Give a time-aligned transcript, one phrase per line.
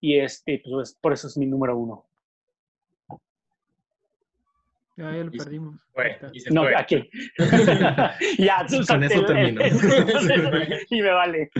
[0.00, 2.06] Y este, pues por eso es mi número uno.
[4.96, 5.76] Ya, ya lo perdimos.
[6.50, 7.08] no, aquí.
[8.38, 9.62] ya, Con eso termino.
[10.90, 11.50] y me vale.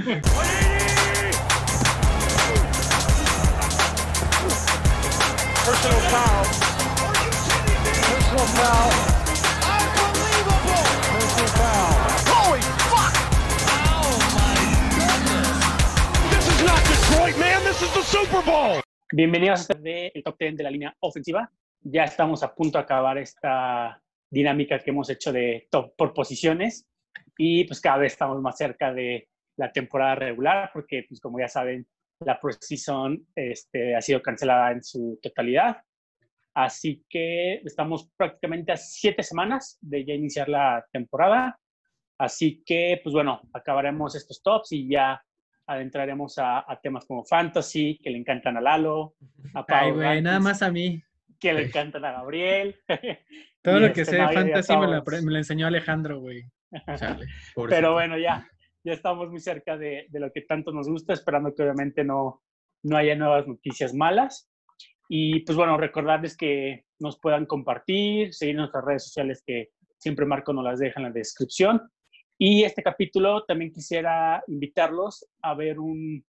[5.65, 6.47] Personal foul.
[8.11, 9.10] Personal foul.
[17.83, 18.83] Is the Super Bowl.
[19.11, 21.51] Bienvenidos a este el top 10 de la línea ofensiva.
[21.81, 26.87] Ya estamos a punto de acabar esta dinámica que hemos hecho de top por posiciones
[27.39, 31.49] y pues cada vez estamos más cerca de la temporada regular porque pues como ya
[31.49, 31.87] saben
[32.19, 35.79] la preseason este, ha sido cancelada en su totalidad.
[36.53, 41.59] Así que estamos prácticamente a siete semanas de ya iniciar la temporada.
[42.19, 45.25] Así que, pues bueno, acabaremos estos tops y ya
[45.71, 49.15] adentraremos a, temas como fantasy, que le encantan a Lalo,
[49.55, 50.01] a Pau.
[50.01, 51.01] Ay, nada más a mí.
[51.39, 52.77] Que le encantan a Gabriel.
[53.63, 56.45] Todo lo que este, sé de fantasy me lo, me lo, enseñó Alejandro, güey.
[57.69, 58.49] Pero bueno, ya,
[58.83, 62.43] ya estamos muy cerca de, de, lo que tanto nos gusta, esperando que obviamente no,
[62.83, 64.51] no haya nuevas noticias malas.
[65.09, 70.27] Y pues bueno, recordarles que nos puedan compartir, seguir en nuestras redes sociales que siempre
[70.27, 71.81] Marco nos las deja en la descripción.
[72.43, 76.25] Y este capítulo también quisiera invitarlos a ver un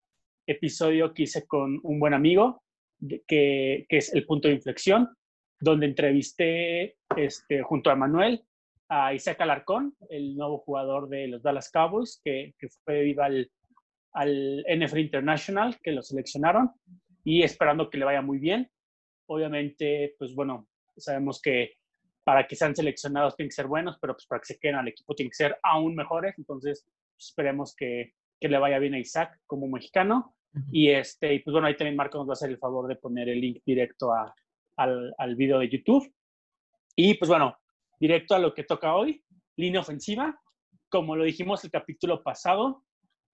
[0.45, 2.63] episodio que hice con un buen amigo,
[3.25, 5.07] que, es El Punto de Inflexión,
[5.61, 8.43] donde entrevisté este, junto a Manuel
[8.89, 13.49] a Isaac Alarcón, el nuevo jugador de los Dallas Cowboys, que, fue viva al,
[14.11, 16.71] al NFL International, que lo seleccionaron,
[17.23, 18.69] y esperando que le vaya muy bien.
[19.27, 21.75] Obviamente, pues bueno, sabemos que
[22.23, 24.87] para que sean seleccionados tienen que ser buenos, pero pues para que se queden al
[24.87, 26.37] equipo tienen que ser aún mejores.
[26.37, 30.35] Entonces, pues, esperemos que, que, le vaya bien a Isaac como mexicano.
[30.71, 32.97] Y este, y pues bueno, ahí también Marco nos va a hacer el favor de
[32.97, 34.35] poner el link directo a,
[34.77, 36.13] al, al video de YouTube.
[36.95, 37.57] Y pues bueno,
[37.99, 39.23] directo a lo que toca hoy,
[39.55, 40.39] línea ofensiva.
[40.89, 42.83] Como lo dijimos el capítulo pasado,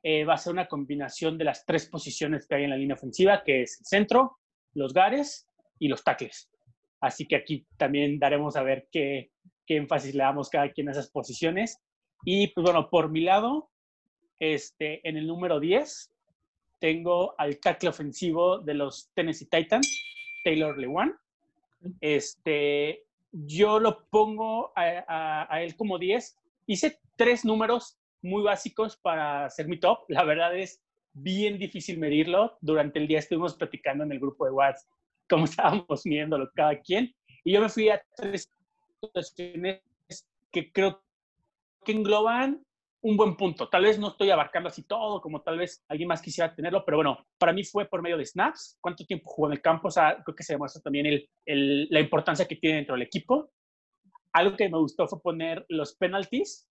[0.04, 2.96] eh, va a ser una combinación de las tres posiciones que hay en la línea
[2.96, 4.38] ofensiva, que es el centro,
[4.74, 5.48] los gares
[5.80, 6.50] y los tackles.
[7.00, 9.32] Así que aquí también daremos a ver qué,
[9.66, 11.80] qué énfasis le damos cada quien a esas posiciones.
[12.26, 13.70] Y pues bueno, por mi lado,
[14.40, 16.12] este, en el número 10
[16.80, 19.88] tengo al tackle ofensivo de los Tennessee Titans,
[20.44, 21.16] Taylor Lewan.
[22.02, 26.38] Este, yo lo pongo a, él como 10.
[26.68, 30.06] Hice tres números muy básicos para hacer mi top.
[30.08, 30.82] La verdad es
[31.14, 32.58] bien difícil medirlo.
[32.62, 34.97] Durante el día estuvimos platicando en el grupo de WhatsApp
[35.30, 37.14] cómo estábamos midiéndolo cada quien.
[37.44, 38.50] Y yo me fui a tres
[39.02, 39.82] situaciones
[40.52, 41.02] que creo
[41.86, 42.66] que engloban
[43.02, 43.70] un buen punto.
[43.70, 46.98] Tal vez no estoy abarcando así todo, como tal vez alguien más quisiera tenerlo, pero
[46.98, 49.92] bueno, para mí fue por medio de snaps, cuánto tiempo jugó en el campo, o
[49.92, 53.52] sea, creo que se demuestra también el, el, la importancia que tiene dentro del equipo.
[54.34, 56.68] Algo que me gustó fue poner los penalties,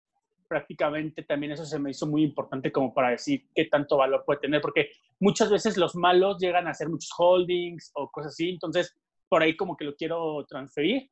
[0.47, 4.41] prácticamente también eso se me hizo muy importante como para decir qué tanto valor puede
[4.41, 4.89] tener, porque
[5.19, 8.95] muchas veces los malos llegan a hacer muchos holdings o cosas así, entonces
[9.29, 11.09] por ahí como que lo quiero transferir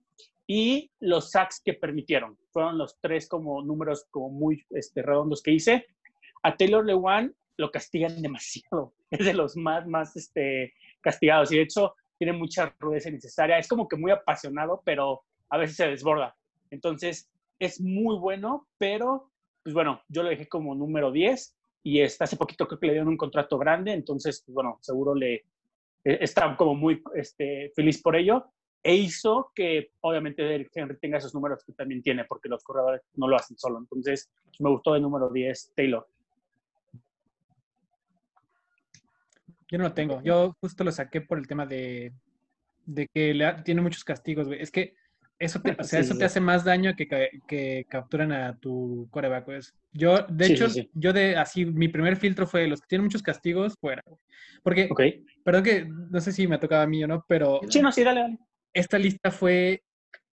[0.47, 2.38] y los sacks que permitieron.
[2.52, 5.88] Fueron los tres como números como muy este, redondos que hice.
[6.44, 8.94] A Taylor Lewan lo castigan demasiado.
[9.12, 11.52] Es de los más, más este, castigados.
[11.52, 13.58] Y de hecho tiene mucha rudeza innecesaria.
[13.58, 16.36] Es como que muy apasionado, pero a veces se desborda.
[16.70, 17.30] Entonces
[17.62, 19.32] es muy bueno, pero
[19.64, 22.94] pues bueno, yo lo dejé como número 10 y está, hace poquito creo que le
[22.94, 23.94] dieron un contrato grande.
[23.94, 25.36] Entonces, pues bueno, seguro le
[26.04, 28.46] e, está como muy este, feliz por ello
[28.82, 33.28] e hizo que obviamente Henry tenga esos números que también tiene, porque los corredores no
[33.28, 33.78] lo hacen solo.
[33.78, 36.08] Entonces, me gustó el número 10, Taylor.
[39.70, 40.20] Yo no lo tengo.
[40.24, 42.12] Yo justo lo saqué por el tema de,
[42.88, 44.48] de que le tiene muchos castigos.
[44.52, 44.96] Es que
[45.41, 47.07] eso te, o sea, eso te hace más daño que,
[47.47, 49.46] que capturan a tu coreback.
[49.46, 49.74] Pues.
[49.91, 53.75] Yo, de hecho, yo de así, mi primer filtro fue los que tienen muchos castigos,
[53.79, 54.03] fuera.
[54.63, 54.90] Porque,
[55.44, 57.59] perdón que no sé si me tocaba a mí o no, pero.
[57.67, 58.38] Sí, no, sí, dale, dale
[58.73, 59.84] esta lista fue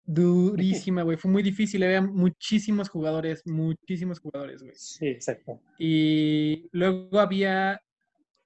[0.05, 1.17] durísima, güey.
[1.17, 1.83] Fue muy difícil.
[1.83, 4.75] Había muchísimos jugadores, muchísimos jugadores, güey.
[4.77, 5.61] Sí, exacto.
[5.79, 7.81] Y luego había.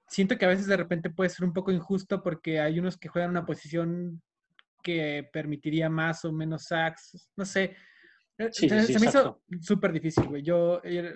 [0.07, 3.07] Siento que a veces de repente puede ser un poco injusto porque hay unos que
[3.07, 4.21] juegan una posición
[4.83, 7.29] que permitiría más o menos sacks.
[7.35, 7.75] No sé.
[8.37, 8.67] Eh, se,
[8.99, 10.43] me hizo súper difícil, güey.
[10.43, 11.15] Yo eh,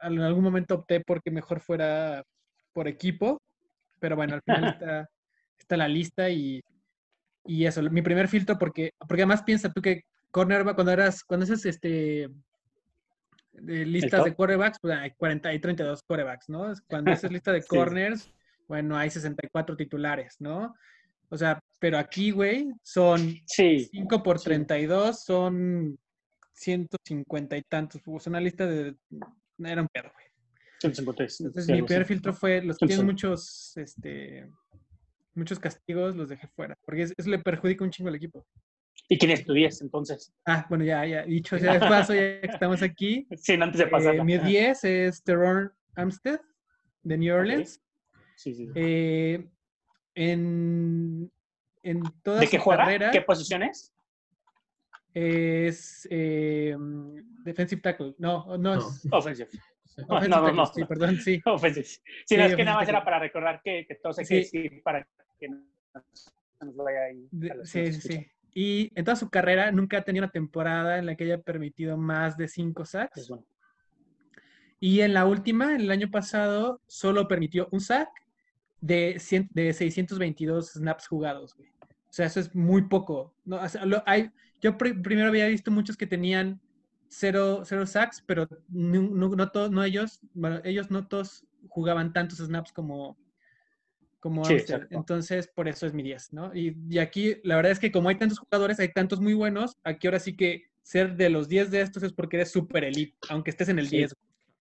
[0.00, 2.22] en algún momento opté porque mejor fuera
[2.72, 3.40] por equipo,
[4.00, 5.08] pero bueno, al final está,
[5.58, 6.60] está la lista y
[7.46, 11.44] y eso, mi primer filtro, porque, porque además piensa tú que cornerback, cuando eras, cuando
[11.44, 12.30] haces este
[13.52, 16.72] de listas de quarterbacks, pues hay 40 y 32 quarterbacks, ¿no?
[16.88, 18.32] Cuando haces lista de corners,
[18.66, 20.74] bueno, hay 64 titulares, ¿no?
[21.28, 25.98] O sea, pero aquí, güey, son 5 por 32, son
[26.54, 28.00] 150 y tantos.
[28.06, 28.96] Es una lista de...
[29.58, 30.24] Era un pedo, güey.
[30.82, 34.50] Entonces mi peor filtro fue los que tienen muchos, este,
[35.34, 38.46] muchos castigos, los dejé fuera, porque eso le perjudica un chingo al equipo.
[39.10, 40.32] ¿Y quién es tu 10 entonces?
[40.46, 43.28] Ah, bueno, ya, ya, dicho ya de paso, ya que estamos aquí.
[43.36, 44.14] Sí, antes de pasar.
[44.14, 46.40] Eh, mi 10 es Teron Amstead,
[47.02, 47.82] de New Orleans.
[48.36, 48.70] Sí, sí.
[48.74, 49.46] Eh,
[50.14, 51.30] en,
[51.84, 53.10] en toda ¿De qué juega?
[53.10, 53.92] ¿Qué posición es?
[55.12, 56.76] Es eh,
[57.44, 58.14] defensive tackle.
[58.18, 59.06] No, no, es.
[59.12, 59.48] Offensive.
[60.08, 61.40] No, no, no, Sí, perdón, sí.
[61.46, 61.86] Offensive.
[62.26, 64.36] Sí, no, es que nada más era para recordar que, que todo se sí.
[64.36, 65.06] decir para
[65.38, 65.62] que no
[66.60, 67.28] nos vaya ahí.
[67.64, 68.26] Sí, sí, sí.
[68.54, 71.96] Y en toda su carrera nunca ha tenido una temporada en la que haya permitido
[71.96, 73.32] más de cinco sacks.
[74.80, 78.08] Y en la última, el año pasado, solo permitió un sack
[78.80, 79.20] de,
[79.50, 81.56] de 622 snaps jugados.
[81.56, 81.73] Güey.
[82.14, 83.34] O sea, eso es muy poco.
[83.44, 83.58] No,
[84.06, 84.30] hay,
[84.60, 86.60] yo primero había visto muchos que tenían
[87.08, 92.38] cero, cero sacks, pero no, no, todos, no ellos, bueno, ellos no todos jugaban tantos
[92.38, 93.18] snaps como,
[94.20, 94.44] como
[94.90, 96.54] Entonces, por eso es mi 10, ¿no?
[96.54, 100.06] Y, aquí, la verdad es que como hay tantos jugadores, hay tantos muy buenos, aquí
[100.06, 103.50] ahora sí que ser de los 10 de estos es porque eres súper elite, aunque
[103.50, 104.14] estés en el 10.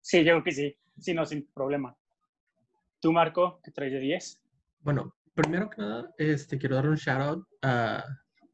[0.01, 0.75] Sí, yo creo que sí.
[0.99, 1.95] Sí, no, sin problema.
[2.99, 4.41] ¿Tú, Marco, qué traes de 10?
[4.81, 8.04] Bueno, primero que nada, este, quiero dar un shout out a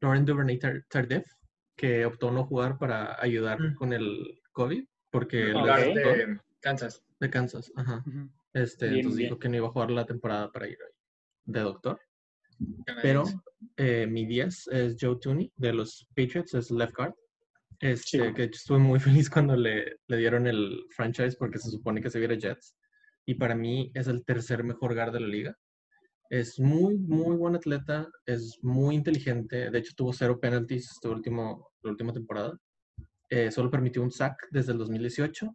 [0.00, 0.58] Lauren Duvernay
[0.88, 1.24] Tardif,
[1.76, 3.74] que optó no jugar para ayudar mm.
[3.74, 5.38] con el COVID, porque...
[5.46, 7.02] de Kansas.
[7.18, 8.04] De Kansas, ajá.
[8.52, 10.78] Este, entonces dijo que no iba a jugar la temporada para ir
[11.46, 12.00] de doctor.
[13.02, 13.24] Pero
[13.76, 17.14] eh, mi 10 es Joe Tooney de los Patriots, es left guard.
[17.80, 22.10] Este, que estuve muy feliz cuando le, le, dieron el franchise porque se supone que
[22.10, 22.76] se viera Jets.
[23.26, 25.58] Y para mí es el tercer mejor guard de la liga.
[26.30, 29.70] Es muy, muy buen atleta, es muy inteligente.
[29.70, 32.58] De hecho, tuvo cero penalties último, la última temporada.
[33.28, 35.54] Eh, solo permitió un sack desde el 2018.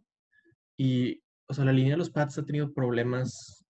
[0.76, 3.64] Y, o sea, la línea de los Pats ha tenido problemas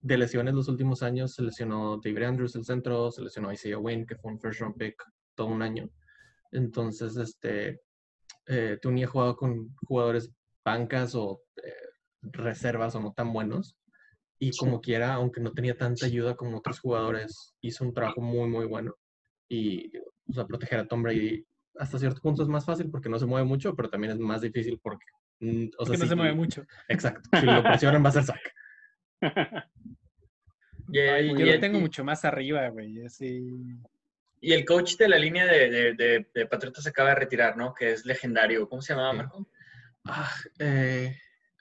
[0.00, 1.34] de lesiones los últimos años.
[1.34, 4.76] Se lesionó David Andrews, el centro, se lesionó Isaiah Wynn, que fue un first round
[4.76, 5.02] pick
[5.34, 5.90] todo un año.
[6.52, 7.80] Entonces, este,
[8.46, 10.30] eh, Tuni ha jugado con jugadores
[10.64, 11.72] bancas o eh,
[12.22, 13.76] reservas o no tan buenos.
[14.38, 18.48] Y como quiera, aunque no tenía tanta ayuda como otros jugadores, hizo un trabajo muy,
[18.48, 18.94] muy bueno.
[19.48, 19.96] Y,
[20.28, 21.44] o sea, proteger a Tom Brady
[21.78, 24.40] hasta cierto punto es más fácil porque no se mueve mucho, pero también es más
[24.40, 25.06] difícil porque...
[25.40, 26.64] Mm, o sea, no se mueve mucho.
[26.88, 27.28] Exacto.
[27.38, 28.54] Si lo presionan va a ser sack.
[30.88, 33.04] yo lo tengo mucho más arriba, güey.
[33.04, 33.78] Así...
[34.40, 37.74] Y el coach de la línea de, de, de, Patriotas se acaba de retirar, ¿no?
[37.74, 38.68] Que es legendario.
[38.68, 39.48] ¿Cómo se llamaba, Marco?
[40.04, 41.16] Ah, eh,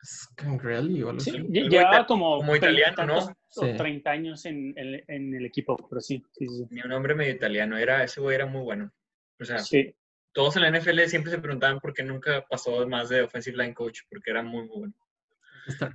[0.06, 3.36] Scangrelli o algo sí, Llevaba como, como italiano, ¿no?
[3.56, 6.24] O 30 años en, en, el equipo, pero sí.
[6.34, 6.68] sí, sí.
[6.70, 7.78] un medio italiano.
[7.78, 8.92] Era, ese güey era muy bueno.
[9.40, 9.96] O sea, sí.
[10.34, 13.74] todos en la NFL siempre se preguntaban por qué nunca pasó más de offensive line
[13.74, 14.94] coach, porque era muy, muy bueno.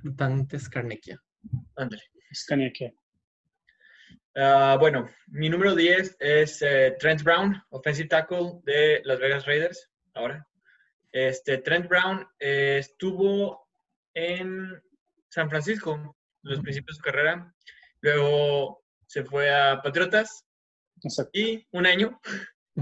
[0.03, 1.21] Dante Scarnecchia.
[1.75, 2.03] Ándale.
[2.33, 2.93] Scarnecchia.
[4.35, 9.89] Uh, bueno, mi número 10 es eh, Trent Brown, offensive tackle de Las Vegas Raiders.
[10.13, 10.47] Ahora,
[11.11, 13.67] este, Trent Brown eh, estuvo
[14.13, 14.81] en
[15.29, 17.53] San Francisco los principios de su carrera.
[18.01, 20.45] Luego se fue a Patriotas
[21.33, 22.19] y un año,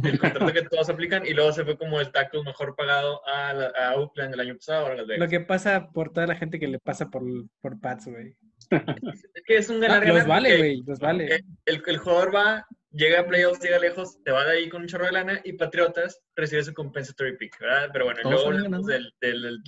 [0.03, 3.51] el contrato que todos aplican, y luego se fue como el tackle mejor pagado a,
[3.51, 4.85] a Oakland el año pasado.
[4.85, 5.19] Ahora Las Vegas.
[5.19, 7.23] Lo que pasa por toda la gente que le pasa por,
[7.61, 8.35] por Pats, güey.
[8.69, 11.35] Es que es un ganar, Los vale, güey, los vale.
[11.65, 14.87] El, el, jugador va, llega a playoffs, llega lejos, te va de ahí con un
[14.87, 17.89] chorro de lana y Patriotas recibe su compensatory pick, ¿verdad?
[17.91, 19.59] Pero bueno, luego hablamos del, del,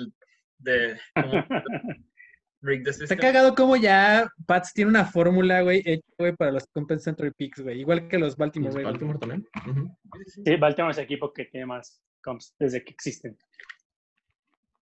[0.62, 1.00] de...
[3.08, 7.32] Se ha cagado como ya Pats tiene una fórmula, güey, hecha, güey, para los compensatory
[7.32, 7.80] picks, güey.
[7.80, 8.86] Igual que los Baltimore, güey.
[8.86, 9.48] Baltimore también.
[10.27, 13.38] Sí, Baltimore es el equipo que tiene más comps desde que existen.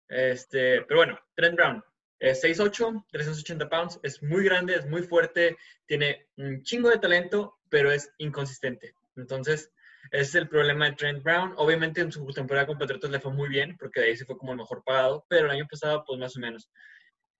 [0.08, 1.84] Este, pero bueno, Trent Brown,
[2.20, 5.56] 6'8, 380 pounds, es muy grande, es muy fuerte,
[5.86, 8.94] tiene un chingo de talento, pero es inconsistente.
[9.16, 9.70] Entonces,
[10.10, 11.54] es el problema de Trent Brown.
[11.56, 14.38] Obviamente en su temporada con Patriotas le fue muy bien, porque de ahí se fue
[14.38, 16.70] como el mejor pagado, pero el año pasado, pues más o menos.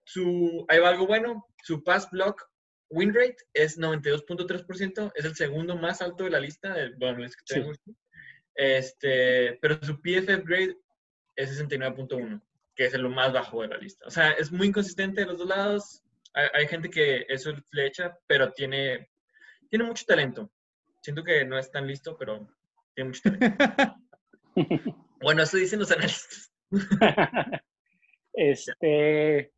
[0.04, 2.48] Su, ahí va algo bueno, su pass block
[2.90, 7.36] win rate es 92.3%, es el segundo más alto de la lista, de, bueno, es
[7.36, 7.78] que tenemos,
[8.54, 10.78] este, pero su PFF grade
[11.36, 12.40] es 69.1
[12.78, 14.06] que es lo más bajo de la lista.
[14.06, 16.04] O sea, es muy inconsistente de los dos lados.
[16.32, 19.10] Hay, gente que eso le echa, pero tiene,
[19.68, 20.52] tiene mucho talento.
[21.02, 22.48] Siento que no es tan listo, pero
[22.98, 23.94] tiene mucho talento.
[25.22, 26.52] bueno, eso dicen los analistas.
[28.32, 29.52] este,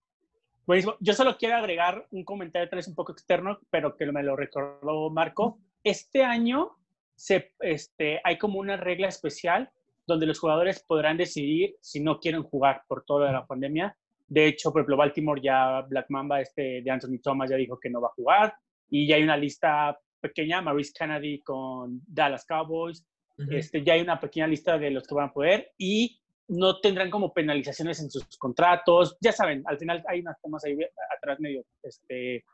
[1.00, 4.36] yo solo quiero agregar un comentario tal vez un poco externo, pero que me lo
[4.36, 5.58] recordó Marco.
[5.82, 6.76] Este año
[7.16, 9.70] se, este, hay como una regla especial
[10.06, 13.96] donde los jugadores podrán decidir si no quieren jugar por toda la pandemia.
[14.26, 17.90] De hecho, por ejemplo, Baltimore ya, Black Mamba, este de Anthony Thomas ya dijo que
[17.90, 18.54] no va a jugar.
[18.90, 23.04] Y ya hay una lista pequeña, Maurice Kennedy con Dallas Cowboys.
[23.50, 25.72] Este, ya hay una pequeña lista de los que van a poder.
[25.78, 26.20] Y
[26.50, 29.16] no tendrán como penalizaciones en sus contratos.
[29.20, 30.76] Ya saben, al final hay unas temas ahí
[31.16, 32.44] atrás medio este,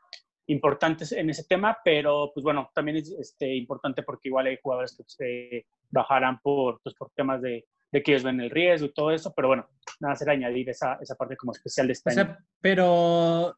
[0.47, 4.95] importantes en ese tema, pero pues bueno, también es este, importante porque igual hay jugadores
[4.95, 8.93] que se bajarán por, pues, por temas de, de, que ellos ven el riesgo y
[8.93, 9.67] todo eso, pero bueno,
[9.99, 13.57] nada, será añadir esa, esa parte como especial de este o Sea, pero,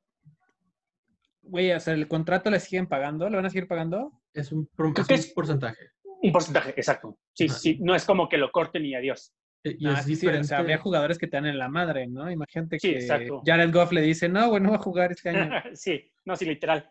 [1.44, 3.30] güey, o sea, ¿el contrato le siguen pagando?
[3.30, 4.12] ¿Le van a seguir pagando?
[4.34, 4.70] Es un,
[5.10, 5.92] es un porcentaje.
[6.22, 7.18] Un porcentaje, exacto.
[7.34, 9.34] Sí, sí, no es como que lo corten y adiós.
[9.64, 12.32] Y ah, sí, o sea, habría jugadores que te dan en la madre, ¿no?
[12.32, 13.06] Imagínate que
[13.46, 15.52] Jared Goff le dice, no, bueno, no va a jugar este año.
[15.74, 16.90] sí, no, sí, literal.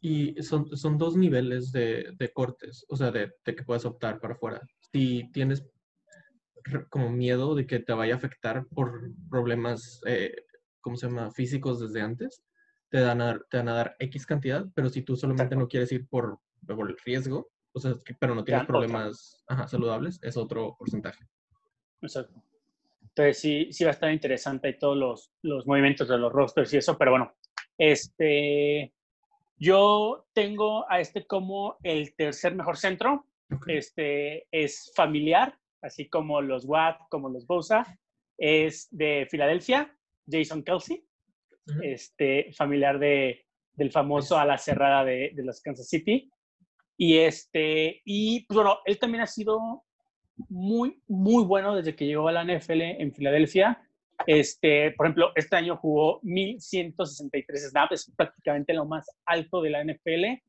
[0.00, 4.20] Y son, son dos niveles de, de cortes, o sea, de, de, que puedes optar
[4.20, 4.60] para afuera.
[4.92, 5.64] Si tienes
[6.88, 10.34] como miedo de que te vaya a afectar por problemas, eh,
[10.80, 12.42] ¿cómo se llama?, físicos desde antes,
[12.88, 15.92] te, dan a, te van a dar X cantidad, pero si tú solamente no quieres
[15.92, 17.50] ir por, por el riesgo,
[17.84, 21.24] o sea, pero no tienes problemas saludables, es otro porcentaje.
[22.02, 22.42] Exacto.
[23.02, 26.76] Entonces sí, sí va a estar interesante todos los, los movimientos de los rosters y
[26.76, 27.32] eso, pero bueno,
[27.76, 28.92] este,
[29.56, 33.26] yo tengo a este como el tercer mejor centro.
[33.66, 37.98] Este es familiar, así como los Watt, como los Bosa.
[38.36, 39.92] Es de Filadelfia,
[40.30, 41.04] Jason Kelsey,
[41.82, 46.30] este, familiar de, del famoso a la cerrada de, de los Kansas City.
[47.00, 49.84] Y, este, y pues bueno, él también ha sido
[50.48, 53.80] muy, muy bueno desde que llegó a la NFL en Filadelfia.
[54.26, 59.84] Este, por ejemplo, este año jugó 1163 snaps, es prácticamente lo más alto de la
[59.84, 60.42] NFL,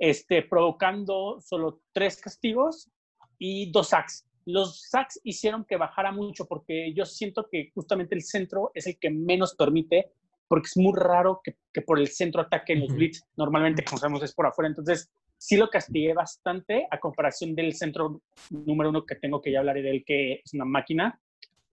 [0.00, 2.90] este, provocando solo tres castigos
[3.38, 4.26] y dos sacks.
[4.46, 8.98] Los sacks hicieron que bajara mucho porque yo siento que justamente el centro es el
[8.98, 10.10] que menos permite,
[10.48, 13.24] porque es muy raro que, que por el centro ataquen los blitz.
[13.36, 14.68] Normalmente, como sabemos, es por afuera.
[14.68, 15.08] Entonces,
[15.44, 19.82] sí lo castigué bastante a comparación del centro número uno que tengo que ya hablaré
[19.82, 21.20] de él, que es una máquina.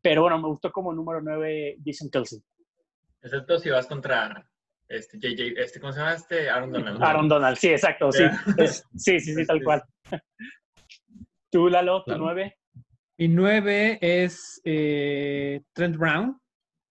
[0.01, 2.41] Pero bueno, me gustó como número nueve Jason Kelsey.
[3.21, 4.45] Excepto si vas contra
[4.89, 6.49] este, JJ, este, ¿cómo se llama este?
[6.49, 7.01] Aaron Donald.
[7.01, 8.23] Aaron Donald, sí, exacto, sí.
[8.97, 9.81] sí, sí, sí, tal cual.
[11.49, 12.57] Tú, Lalo, tu nueve.
[13.17, 16.41] Mi nueve es eh, Trent Brown.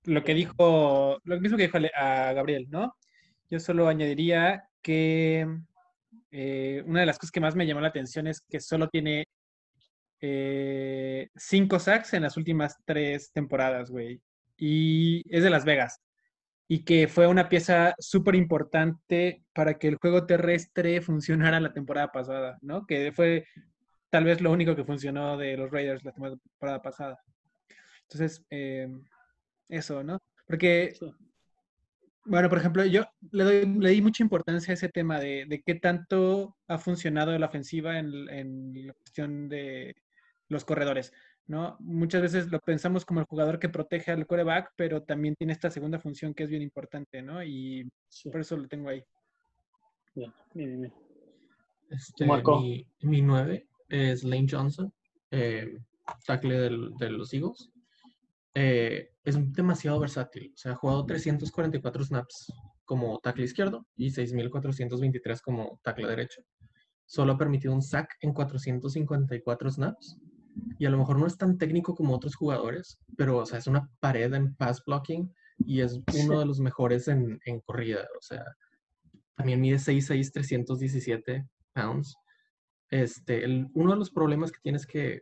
[0.04, 2.96] Lo que dijo, lo mismo que dijo a Gabriel, ¿no?
[3.50, 5.46] Yo solo añadiría que
[6.30, 9.26] eh, una de las cosas que más me llamó la atención es que solo tiene
[10.20, 14.20] eh, cinco sacks en las últimas tres temporadas, güey.
[14.56, 16.00] Y es de Las Vegas.
[16.68, 22.12] Y que fue una pieza súper importante para que el juego terrestre funcionara la temporada
[22.12, 22.87] pasada, ¿no?
[22.87, 23.46] Que fue
[24.10, 27.18] tal vez lo único que funcionó de los Raiders la temporada pasada.
[28.02, 28.88] Entonces, eh,
[29.68, 30.18] eso, ¿no?
[30.46, 30.94] Porque
[32.25, 35.62] bueno, por ejemplo, yo le, doy, le di mucha importancia a ese tema de, de
[35.62, 39.97] qué tanto ha funcionado la ofensiva en, en, la cuestión de
[40.49, 41.12] los corredores,
[41.47, 41.77] ¿no?
[41.81, 45.71] Muchas veces lo pensamos como el jugador que protege al coreback, pero también tiene esta
[45.71, 47.43] segunda función que es bien importante, ¿no?
[47.43, 47.91] Y
[48.31, 49.03] por eso lo tengo ahí.
[50.15, 50.95] Bien, bien, bien.
[51.91, 54.93] Este, mi, mi, nueve es Lane Johnson,
[55.31, 55.79] eh,
[56.25, 57.71] tackle del, de los Eagles.
[58.55, 60.53] Eh, es demasiado versátil.
[60.55, 62.53] O sea, ha jugado 344 snaps
[62.85, 66.43] como tackle izquierdo y 6.423 como tackle derecho.
[67.07, 70.19] Solo ha permitido un sack en 454 snaps.
[70.79, 73.67] Y a lo mejor no es tan técnico como otros jugadores, pero o sea, es
[73.67, 78.07] una pared en pass blocking y es uno de los mejores en, en corrida.
[78.19, 78.45] O sea,
[79.37, 82.15] también mide 6'6, 317 pounds.
[82.91, 85.21] Este, el, uno de los problemas que tiene es que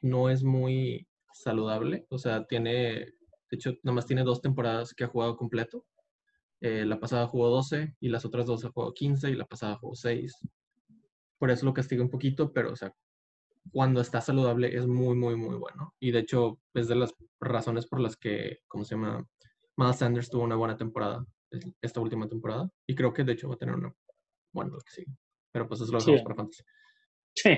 [0.00, 2.06] no es muy saludable.
[2.08, 3.06] O sea, tiene,
[3.50, 5.84] de hecho, nada más tiene dos temporadas que ha jugado completo.
[6.60, 9.76] Eh, la pasada jugó 12 y las otras dos ha jugado 15 y la pasada
[9.76, 10.36] jugó 6.
[11.38, 12.92] Por eso lo castiga un poquito, pero, o sea,
[13.70, 15.94] cuando está saludable es muy, muy, muy bueno.
[16.00, 19.26] Y de hecho, es de las razones por las que, ¿cómo se llama?
[19.76, 21.24] Miles Sanders tuvo una buena temporada
[21.80, 22.68] esta última temporada.
[22.86, 23.94] Y creo que de hecho va a tener una
[24.52, 25.12] buena lo que sigue.
[25.52, 26.62] Pero pues eso lo dejamos para Fantasy.
[27.34, 27.50] Sí.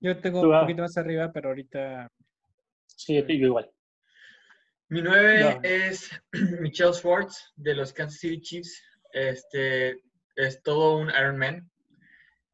[0.00, 2.10] Yo tengo un poquito más arriba, pero ahorita
[2.96, 3.70] Sí, yo igual.
[4.90, 6.10] Mi nueve es
[6.60, 8.82] Michelle Schwartz de los Kansas City Chiefs.
[9.12, 10.02] Este
[10.36, 11.70] es todo un Ironman.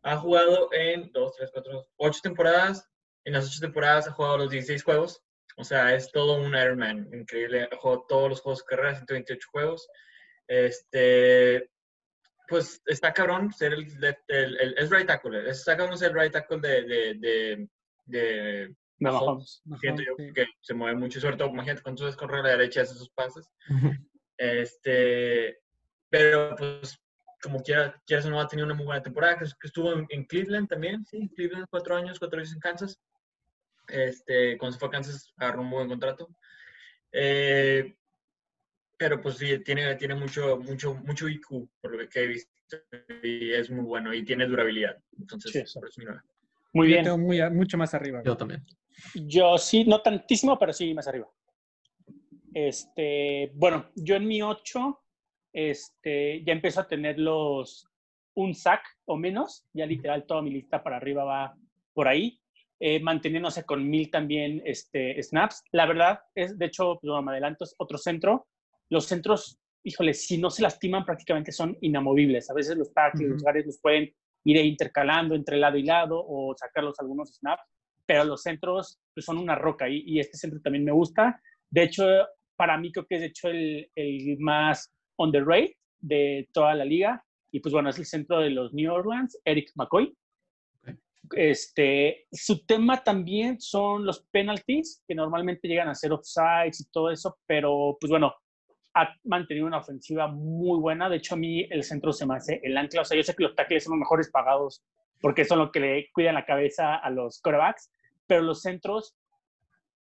[0.02, 2.88] Ha jugado en dos, tres, cuatro, ocho temporadas.
[3.24, 5.22] En las ocho temporadas ha jugado los 16 juegos.
[5.56, 7.08] O sea, es todo un Ironman.
[7.12, 7.68] Increíble.
[7.70, 9.88] Ha jugado todos los juegos de carrera, 128 juegos.
[10.46, 11.68] Este,
[12.50, 13.86] pues está cabrón ser el,
[14.28, 17.68] el, es right tackle, está cabrón ser el right tackle de, de, de,
[18.06, 19.62] de Mahomes.
[19.80, 22.82] Siento yo que se mueve mucho, sobre todo, imagínate cuando tú correr a la derecha
[22.82, 23.48] hace sus pases.
[24.36, 25.58] este,
[26.08, 26.98] pero pues
[27.42, 30.68] como quiera, quieras o no, ha tenido una muy buena temporada, que, estuvo en, Cleveland
[30.68, 33.00] también, sí, Cleveland cuatro años, cuatro años en Kansas.
[33.88, 36.28] Este, cuando se fue a Kansas agarró un buen contrato.
[37.12, 37.96] Eh,
[38.96, 42.52] pero pues sí, tiene, tiene mucho, mucho, mucho IQ, por lo que he visto,
[43.22, 44.96] y es muy bueno, y tiene durabilidad.
[45.18, 46.02] Entonces, por eso
[46.74, 47.04] Muy bien.
[47.04, 48.22] Yo tengo muy, mucho más arriba.
[48.24, 48.64] Yo también.
[49.14, 51.28] Yo sí, no tantísimo, pero sí más arriba.
[52.52, 55.00] Este, bueno, yo en mi 8
[55.52, 57.86] este, ya empiezo a tener los
[58.34, 61.54] un sack o menos, ya literal toda mi lista para arriba va
[61.92, 62.40] por ahí,
[62.78, 65.62] eh, manteniéndose con mil también este, snaps.
[65.72, 68.46] La verdad es, de hecho, no me adelanto, es otro centro.
[68.88, 72.48] Los centros, híjole, si no se lastiman prácticamente son inamovibles.
[72.50, 74.10] A veces los tackles, los guardias los pueden
[74.44, 77.62] ir intercalando entre lado y lado o sacarlos algunos snaps,
[78.10, 81.40] pero los centros pues, son una roca y, y, este centro también me gusta.
[81.70, 82.04] De hecho,
[82.56, 86.74] para mí creo que es de hecho el, el más on the rate de toda
[86.74, 87.24] la liga.
[87.52, 90.12] Y pues bueno, es el centro de los New Orleans, Eric McCoy.
[91.36, 97.12] Este, su tema también son los penalties, que normalmente llegan a ser offsides y todo
[97.12, 98.34] eso, pero pues bueno,
[98.94, 101.08] ha mantenido una ofensiva muy buena.
[101.08, 103.02] De hecho, a mí el centro se me hace el ancla.
[103.02, 104.82] O sea, yo sé que los tackles son los mejores pagados
[105.20, 107.90] porque son los que le cuidan la cabeza a los quarterbacks,
[108.30, 109.16] pero los centros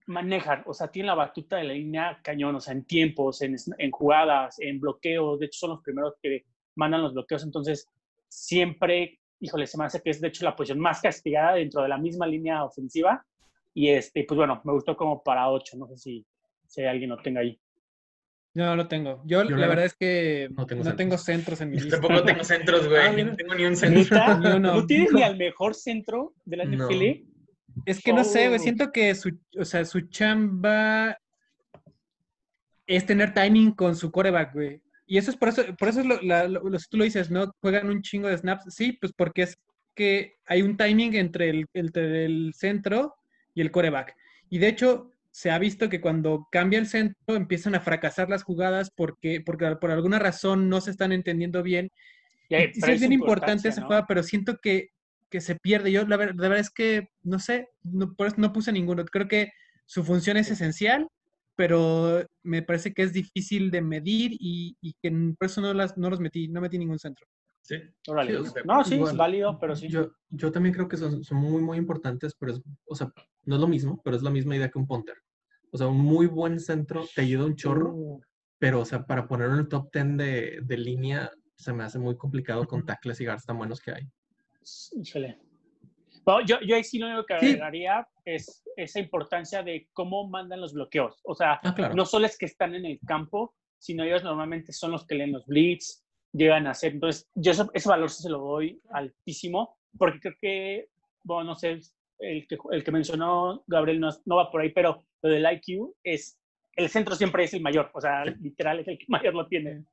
[0.07, 3.55] manejan, o sea, tienen la batuta de la línea cañón, o sea, en tiempos, en,
[3.79, 7.89] en jugadas, en bloqueos, de hecho son los primeros que mandan los bloqueos, entonces
[8.27, 11.89] siempre, híjole, se me hace que es de hecho la posición más castigada dentro de
[11.89, 13.25] la misma línea ofensiva
[13.73, 16.27] y este, pues bueno, me gustó como para 8, no sé si,
[16.67, 17.57] si alguien lo tenga ahí.
[18.55, 19.23] No, lo tengo.
[19.25, 21.61] Yo, la, verdad es que no tengo, centros.
[21.61, 22.01] en mi lista.
[22.01, 23.01] Tampoco tengo centros, güey.
[23.01, 24.59] Ah, no tengo ni un centro.
[24.59, 27.36] ¿No tienes ni al mejor centro de la NFL?
[27.85, 31.19] Es que no sé, güey, siento que su, o sea, su chamba
[32.87, 34.81] es tener timing con su coreback, güey.
[35.07, 37.53] Y eso es por eso, por eso es lo, lo, tú lo dices, ¿no?
[37.61, 38.75] Juegan un chingo de snaps.
[38.75, 39.59] Sí, pues porque es
[39.95, 43.15] que hay un timing entre el, el centro
[43.55, 44.17] y el coreback.
[44.51, 48.43] Y de hecho, se ha visto que cuando cambia el centro empiezan a fracasar las
[48.43, 51.91] jugadas porque, porque por alguna razón no se están entendiendo bien.
[52.49, 54.91] Y, sí es bien importante esa jugada, pero siento que
[55.31, 55.93] que se pierde.
[55.93, 59.05] Yo la, verdad es que, no sé, no, no puse ninguno.
[59.05, 59.53] Creo que
[59.87, 61.09] su función es esencial,
[61.57, 66.11] pero me parece que es difícil de medir y, que por eso no, las, no
[66.11, 67.27] los metí, no metí ningún centro.
[67.63, 67.77] Sí.
[68.65, 69.89] no, sí, es válido, pero sí.
[69.89, 73.13] Yo, yo también creo que son, son, muy, muy importantes, pero es, o sea,
[73.45, 75.17] no es lo mismo, pero es la misma idea que un punter.
[75.73, 78.21] O sea, un muy buen centro te ayuda un chorro, uh.
[78.59, 81.99] pero, o sea, para ponerlo en el top 10 de, de línea se me hace
[81.99, 84.09] muy complicado con tackles y guards tan buenos que hay
[86.45, 90.75] yo, yo ahí sí lo único que agregaría es esa importancia de cómo mandan los
[90.75, 91.21] bloqueos.
[91.25, 94.93] O sea, ah, no solo es que están en el campo, sino ellos normalmente son
[94.93, 96.93] los que leen los blitz, llegan a hacer.
[96.93, 100.89] Entonces, yo ese valor se lo doy altísimo, porque creo que,
[101.23, 101.81] bueno, no sé,
[102.19, 105.95] el que, el que mencionó Gabriel no, no va por ahí, pero lo del IQ
[106.03, 106.39] es,
[106.75, 109.85] el centro siempre es el mayor, o sea, literal es el que mayor lo tiene.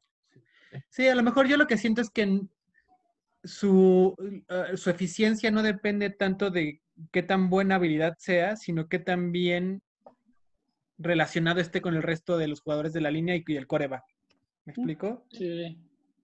[0.90, 2.42] Sí, a lo mejor yo lo que siento es que
[3.44, 4.16] su,
[4.50, 9.32] eh, su eficiencia no depende tanto de qué tan buena habilidad sea, sino qué tan
[9.32, 9.82] bien
[10.98, 14.04] relacionado esté con el resto de los jugadores de la línea y, el coreback.
[14.66, 15.26] ¿Me explico?
[15.32, 15.78] Sí.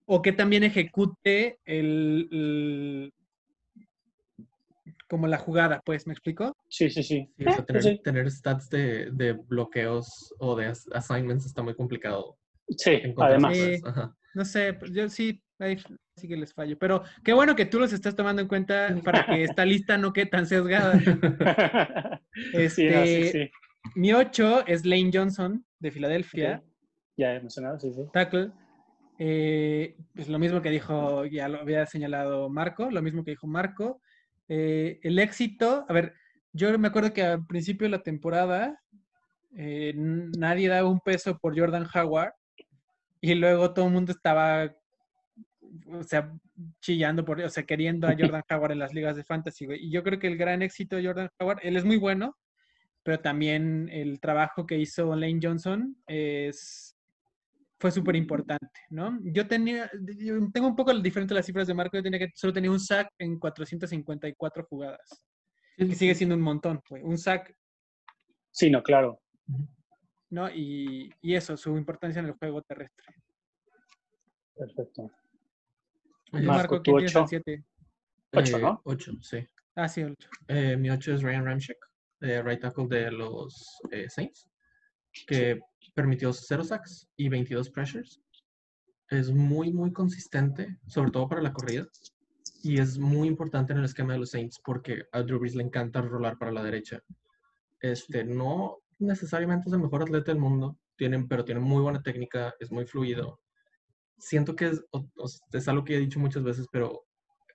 [0.06, 3.12] O que también ejecute el,
[5.08, 6.56] como la jugada, pues, ¿me explico?
[6.68, 7.30] Sí, sí, sí.
[8.04, 12.39] tener, stats de, bloqueos o de assignments está muy complicado.
[12.78, 13.58] Sí, además.
[14.34, 15.78] no sé, yo sí, ahí
[16.16, 16.78] sí que les fallo.
[16.78, 20.14] Pero qué bueno que tú los estás tomando en cuenta para que esta lista no
[20.14, 20.94] quede tan sesgada.
[22.54, 23.52] Este,
[23.96, 26.64] mi 8 es Lane Johnson, de Filadelfia.
[27.18, 28.04] Ya he mencionado, sí, sí.
[28.14, 28.52] Tackle.
[29.18, 33.48] Eh, pues lo mismo que dijo, ya lo había señalado Marco, lo mismo que dijo
[33.48, 34.02] Marco.
[34.48, 36.14] Eh, el éxito, a ver,
[36.54, 38.82] yo me acuerdo que al principio de la temporada
[39.58, 42.32] eh, nadie daba un peso por Jordan Howard
[43.22, 44.72] y luego todo el mundo estaba
[45.88, 46.32] o sea,
[46.82, 50.04] chillando por, o sea, queriendo a Jordan Howard en las ligas de fantasy, Y yo
[50.04, 52.38] creo que el gran éxito de Jordan Howard, él es muy bueno,
[53.04, 56.96] pero también el trabajo que hizo Lane Johnson es,
[57.80, 59.20] fue súper importante, ¿no?
[59.24, 59.90] Yo tenía,
[60.54, 63.10] tengo un poco diferente las cifras de Marco, yo tenía que, solo tenía un sack
[63.18, 65.26] en 454 jugadas,
[65.78, 67.56] que sigue siendo un montón, un sack.
[68.52, 69.22] Sí, no, claro.
[70.32, 70.50] ¿No?
[70.50, 73.16] Y, y eso, su importancia en el juego terrestre.
[74.56, 75.12] Perfecto.
[76.32, 77.64] Marco, ¿quién tiene el 7?
[78.34, 78.82] 8, ¿no?
[78.84, 79.48] 8, sí.
[79.76, 80.30] Ah, sí, 8.
[80.48, 81.78] Eh, mi 8 es Ryan Ramchick,
[82.22, 84.50] eh, right tackle de los eh, Saints,
[85.26, 85.60] que
[85.96, 88.22] permitió 0 sacks y 22 pressures.
[89.10, 91.88] Es muy, muy consistente, sobre todo para la corrida.
[92.62, 95.64] Y es muy importante en el esquema de los Saints porque a Drew Brees le
[95.64, 97.02] encanta rolar para la derecha.
[97.80, 102.54] Este, no necesariamente es el mejor atleta del mundo, tienen, pero tiene muy buena técnica,
[102.60, 103.40] es muy fluido.
[104.18, 104.84] Siento que es,
[105.54, 107.06] es algo que he dicho muchas veces, pero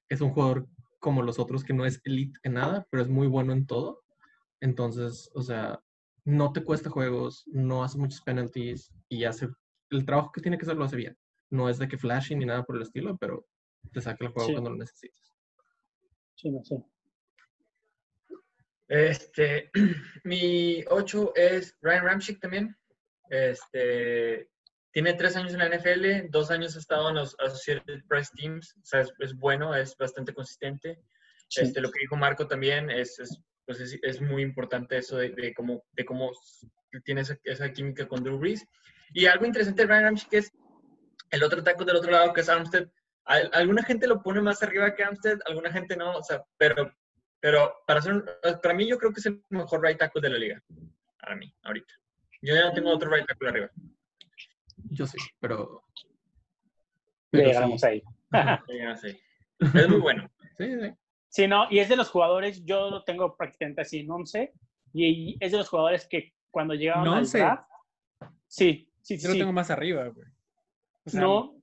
[0.09, 0.67] es un jugador
[0.99, 4.03] como los otros que no es elite en nada, pero es muy bueno en todo.
[4.61, 5.79] Entonces, o sea,
[6.25, 9.49] no te cuesta juegos, no hace muchos penalties y hace
[9.91, 11.19] el trabajo que tiene que hacer lo hace bien.
[11.51, 13.47] No es de que flashing ni nada por el estilo, pero
[13.93, 15.35] te saca el juego cuando lo necesitas.
[16.35, 16.83] Sí, no sé.
[18.95, 19.73] Este,
[20.25, 22.77] mi 8 es Ryan Ramchick también.
[23.29, 24.49] Este,
[24.93, 28.77] tiene tres años en la NFL, dos años ha estado en los Associated Press Teams,
[28.77, 31.01] o sea, es, bueno, es bastante consistente.
[31.57, 35.53] Este, lo que dijo Marco también es, es, pues es, muy importante eso de, de,
[35.55, 36.31] cómo, de cómo
[37.05, 38.65] tiene esa, química con Drew Brees.
[39.13, 40.53] Y algo interesante de Ryan Ramchick es
[41.31, 42.89] el otro taco del otro lado, que es Armstead.
[43.25, 46.95] Alguna gente lo pone más arriba que Armstead, alguna gente no, o sea, pero,
[47.45, 48.25] pero para, ser,
[48.63, 50.63] para mí yo creo que es el mejor right tackle de la liga,
[51.21, 51.93] para mí, ahorita.
[52.41, 53.71] Yo ya no tengo otro right tackle arriba.
[54.91, 55.85] Yo sí, pero...
[57.33, 58.03] llegamos ahí.
[59.61, 60.31] Es muy bueno.
[60.57, 60.95] Sí, sí.
[61.29, 64.51] Sí, no, y es de los jugadores, yo lo tengo prácticamente así en 11,
[64.95, 67.69] y es de los jugadores que cuando llegaban al draft,
[68.47, 69.23] sí, sí, sí.
[69.23, 70.27] Yo lo tengo más arriba, güey.
[71.13, 71.61] no,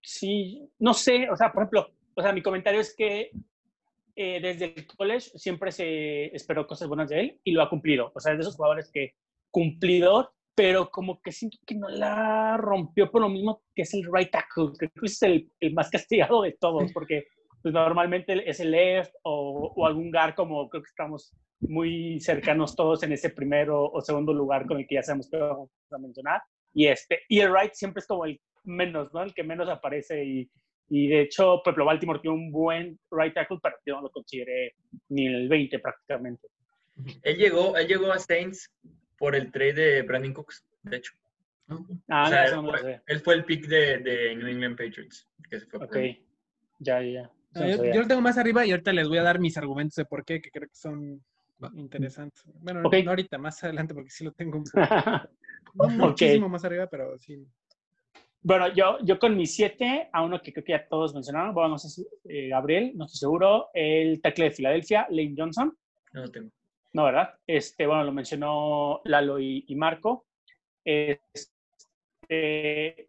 [0.00, 3.30] sí, no sé, o sea, por ejemplo, o sea, mi comentario es que
[4.14, 8.12] eh, desde el college siempre se esperó cosas buenas de él y lo ha cumplido.
[8.14, 9.14] O sea, es de esos jugadores que
[9.50, 14.04] cumplidor, pero como que siento que no la rompió por lo mismo que es el
[14.12, 17.24] right tackle, que es el, el más castigado de todos, porque
[17.62, 22.74] pues, normalmente es el left o, o, algún guard como creo que estamos muy cercanos
[22.74, 25.98] todos en ese primero o segundo lugar con el que ya sabemos que vamos a
[25.98, 26.42] mencionar.
[26.74, 29.22] Y, este, y el right siempre es como el menos, ¿no?
[29.22, 30.50] El que menos aparece y,
[30.88, 34.74] y de hecho, ejemplo, Baltimore tiene un buen right tackle, pero yo no lo consideré
[35.08, 36.48] ni el 20 prácticamente.
[37.22, 38.70] Él llegó, él llegó a Saints
[39.16, 41.12] por el trade de Brandon Cooks, de hecho.
[42.08, 45.26] Ah, no, él, fue, él, fue, el pick de, de, New England Patriots.
[45.48, 45.96] Que se fue ok,
[46.80, 47.30] ya, ya.
[47.54, 50.04] yo, yo, lo tengo más arriba y ahorita les voy a dar mis argumentos de
[50.04, 51.22] por qué, que creo que son
[51.74, 52.42] interesantes.
[52.60, 54.62] Bueno, no ahorita, más adelante, porque sí lo tengo
[55.74, 57.46] muchísimo más arriba, pero sí.
[58.44, 61.70] Bueno, yo, yo con mi 7, a uno que creo que ya todos mencionaron, bueno,
[61.70, 65.72] no sé si eh, Gabriel, no estoy seguro, el tackle de Filadelfia, Lane Johnson.
[66.12, 66.50] No lo tengo.
[66.92, 67.34] No, ¿verdad?
[67.46, 70.26] Este, bueno, lo mencionó Lalo y, Marco.
[70.84, 71.38] Este,
[72.28, 73.06] eh,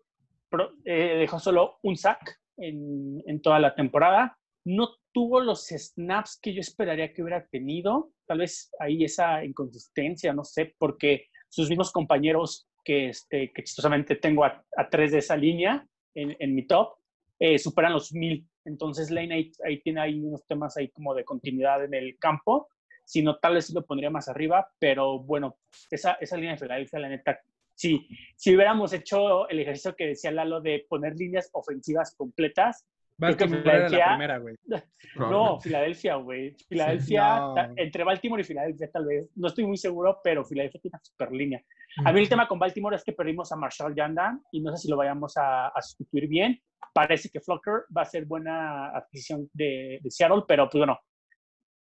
[0.86, 4.38] dejó solo un sack en, en, toda la temporada.
[4.66, 8.12] No tuvo los snaps que yo esperaría que hubiera tenido.
[8.28, 14.16] Tal vez ahí esa inconsistencia, no sé, porque sus mismos compañeros que, este, que chistosamente
[14.16, 16.96] tengo a, tres de esa línea en, mi top,
[17.40, 18.48] eh, superan los mil.
[18.66, 22.70] Entonces Lane ahí, ahí, tiene unos temas ahí como de continuidad en el campo
[23.06, 25.58] sino tal vez lo pondría más arriba, pero bueno,
[25.90, 27.40] esa, esa línea de Filadelfia, la neta,
[27.76, 32.86] sí, si hubiéramos hecho el ejercicio que decía Lalo de poner líneas ofensivas completas,
[33.18, 34.56] Filadelfia, la primera, güey.
[35.16, 36.56] No, Filadelfia, güey.
[36.68, 41.04] Filadelfia, entre Baltimore y Filadelfia tal vez, no estoy muy seguro, pero Filadelfia tiene una
[41.04, 41.64] super línea.
[42.04, 44.84] A mí el tema con Baltimore es que perdimos a Marshall Yandan y no sé
[44.84, 46.60] si lo vayamos a, a sustituir bien.
[46.92, 51.00] Parece que Flocker va a ser buena adquisición de, de Seattle, pero pues bueno,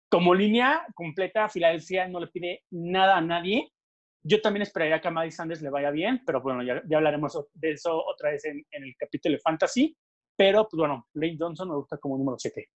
[0.09, 3.71] como línea completa, Filadelfia no le pide nada a nadie.
[4.23, 7.71] Yo también esperaría que a Maddie Sanders le vaya bien, pero bueno, ya, hablaremos de
[7.71, 9.97] eso otra vez en, el capítulo de Fantasy.
[10.37, 12.69] Pero, pues bueno, Lane Johnson me gusta como número 7.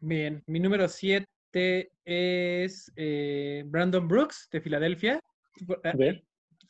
[0.00, 1.26] Bien, mi número 7
[2.04, 5.20] es eh, Brandon Brooks de Filadelfia.
[5.84, 6.22] Eh,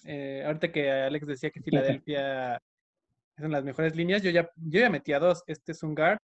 [0.04, 2.60] eh, ahorita que Alex decía que Filadelfia
[3.38, 5.42] son las mejores líneas, yo ya, yo ya metí a dos.
[5.46, 6.18] Este es un guard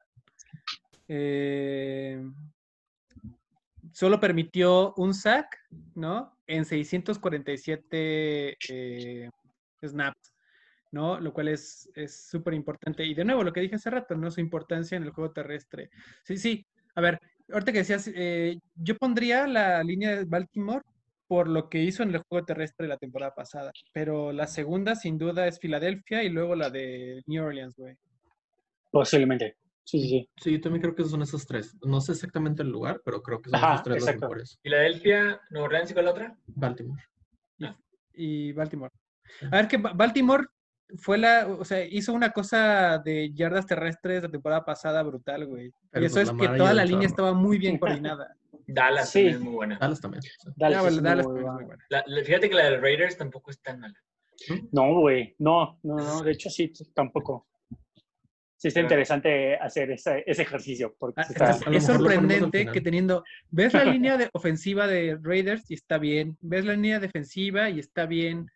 [1.09, 2.23] eh,
[3.93, 5.59] solo permitió un sack,
[5.95, 6.37] ¿no?
[6.47, 9.31] En 647 eh,
[9.83, 10.34] snaps,
[10.95, 11.21] ¿no?
[11.21, 13.05] Lo cual es súper importante.
[13.05, 14.31] Y de nuevo, lo que dije hace rato, ¿no?
[14.31, 15.91] Su importancia en el juego terrestre.
[16.23, 16.67] Sí, sí.
[16.95, 17.19] A ver,
[17.53, 20.85] ahorita que decías, eh, yo pondría la línea de Baltimore
[21.27, 23.73] por lo que hizo en el juego terrestre la temporada pasada.
[23.93, 27.97] Pero la segunda, sin duda, es Filadelfia y luego la de New Orleans, güey.
[28.91, 29.57] Posiblemente.
[29.83, 30.29] Sí, sí, sí.
[30.41, 31.77] Sí, yo también creo que son esos tres.
[31.83, 34.59] No sé exactamente el lugar, pero creo que son esos tres los mejores.
[34.63, 36.39] ¿Filadelfia, Nueva Orleans y cuál otra?
[36.47, 37.03] Baltimore.
[38.17, 38.93] Y, Baltimore.
[39.51, 40.47] A ver, que Baltimore
[40.97, 45.73] fue la, o sea, hizo una cosa de yardas terrestres la temporada pasada brutal, güey.
[45.95, 48.37] y eso pues es que toda la línea estaba muy bien coordinada.
[48.67, 49.27] Dallas sí.
[49.27, 49.79] es muy buena.
[49.79, 50.23] Dallas también.
[50.57, 52.25] Dallas, Dallas muy, muy buena.
[52.25, 53.95] fíjate que la de Raiders tampoco es tan mala.
[54.73, 57.47] No, güey, no, no, no, de hecho sí, tampoco.
[58.57, 60.95] Sí está interesante hacer ese, ese ejercicio.
[60.99, 65.99] Porque ah, es sorprendente que teniendo, ves la línea de ofensiva de Raiders y está
[65.99, 68.51] bien, ves la línea defensiva y está bien,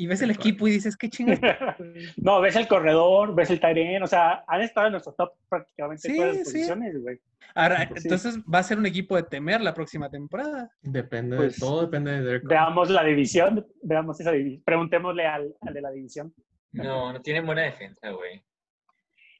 [0.00, 1.76] y ves el equipo y dices, qué chingada.
[2.16, 6.08] no, ves el corredor, ves el Tyrion, o sea, han estado en nuestro top prácticamente
[6.08, 7.20] sí, todas las posiciones, güey.
[7.54, 10.70] Ahora, pues entonces va a ser un equipo de temer la próxima temporada.
[10.80, 14.62] Depende, de, pues, todo depende de Derek Veamos la división, veamos esa división.
[14.64, 16.32] Preguntémosle al, al, de la división.
[16.72, 18.42] No, no tienen buena defensa, güey.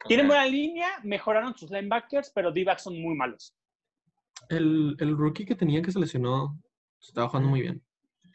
[0.06, 3.56] Tienen buena línea, mejoraron sus linebackers, pero d son muy malos.
[4.50, 6.60] El, el rookie que tenía que se lesionó
[7.00, 7.82] estaba jugando muy bien.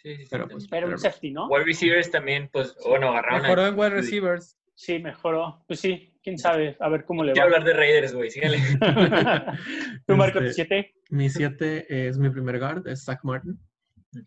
[0.06, 1.48] Sí, sí, pero, pues, pero un safety, ¿no?
[1.48, 3.42] Wide receivers también, pues, bueno, agarraron.
[3.42, 4.56] Mejoró en wide receivers.
[4.76, 5.64] Sí, mejoró.
[5.68, 7.34] Pues sí, quién sabe, a ver cómo le va.
[7.34, 8.60] Quiero hablar de Raiders, güey, síganle.
[10.06, 10.78] ¿Tú, Marco, tu 7?
[10.78, 13.60] Este, mi 7 es mi primer guard, es Zach Martin,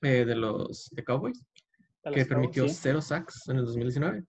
[0.02, 1.44] eh, de los de Cowboys,
[2.12, 4.24] que permitió cero sacks en el 2019.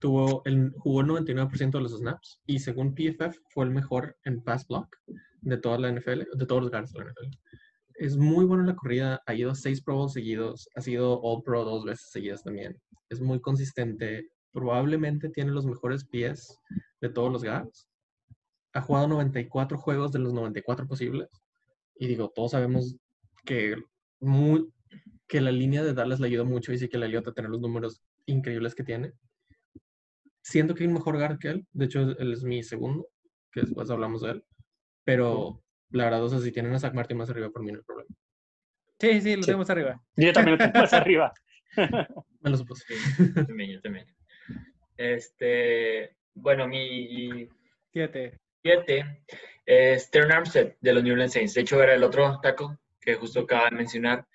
[0.00, 4.44] Tuvo el, jugó el 99% de los snaps y según PFF fue el mejor en
[4.44, 4.94] pass block
[5.40, 7.38] de toda la NFL, de todos los guards de la NFL
[7.94, 9.22] es muy bueno en la corrida.
[9.26, 10.68] Ha ido a seis Pro Bowls seguidos.
[10.74, 12.80] Ha sido All Pro dos veces seguidas también.
[13.08, 14.30] Es muy consistente.
[14.52, 16.58] Probablemente tiene los mejores pies
[17.00, 17.88] de todos los guards.
[18.72, 21.28] Ha jugado 94 juegos de los 94 posibles.
[21.96, 22.96] Y digo, todos sabemos
[23.44, 23.76] que,
[25.28, 27.50] que la línea de Dallas le ayudó mucho y sí que le ayudó a tener
[27.50, 29.12] los números increíbles que tiene.
[30.42, 31.66] Siento que hay un mejor guard que él.
[31.72, 33.08] De hecho, él es mi segundo,
[33.52, 34.44] que después hablamos de él.
[35.04, 35.63] Pero
[35.94, 37.84] la verdad, o sea, si tienen a Zach Martin más arriba, por mí no hay
[37.84, 38.14] problema.
[38.98, 40.02] Sí, sí, lo tenemos arriba.
[40.16, 41.32] Yo también lo tengo más arriba.
[42.40, 42.84] Me lo supuse.
[43.34, 44.06] Yo también, yo también.
[44.96, 47.48] Este, bueno, mi...
[47.92, 48.38] Siete.
[48.62, 49.22] Siete
[49.66, 51.54] es Terran Armstead de los New Orleans Saints.
[51.54, 54.26] De hecho, era el otro taco que justo acaba de mencionar.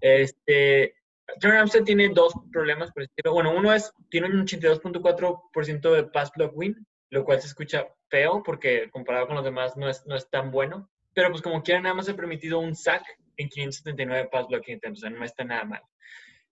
[0.00, 0.96] Este,
[1.40, 6.56] Terran Armstead tiene dos problemas, por Bueno, uno es, tiene un 82.4% de pass block
[6.56, 10.28] win, lo cual se escucha feo porque comparado con los demás no es, no es
[10.28, 10.90] tan bueno.
[11.14, 13.04] Pero pues como quiera, nada más ha permitido un sack
[13.36, 15.82] en 579 pass blocking attempts, o sea, no está nada mal.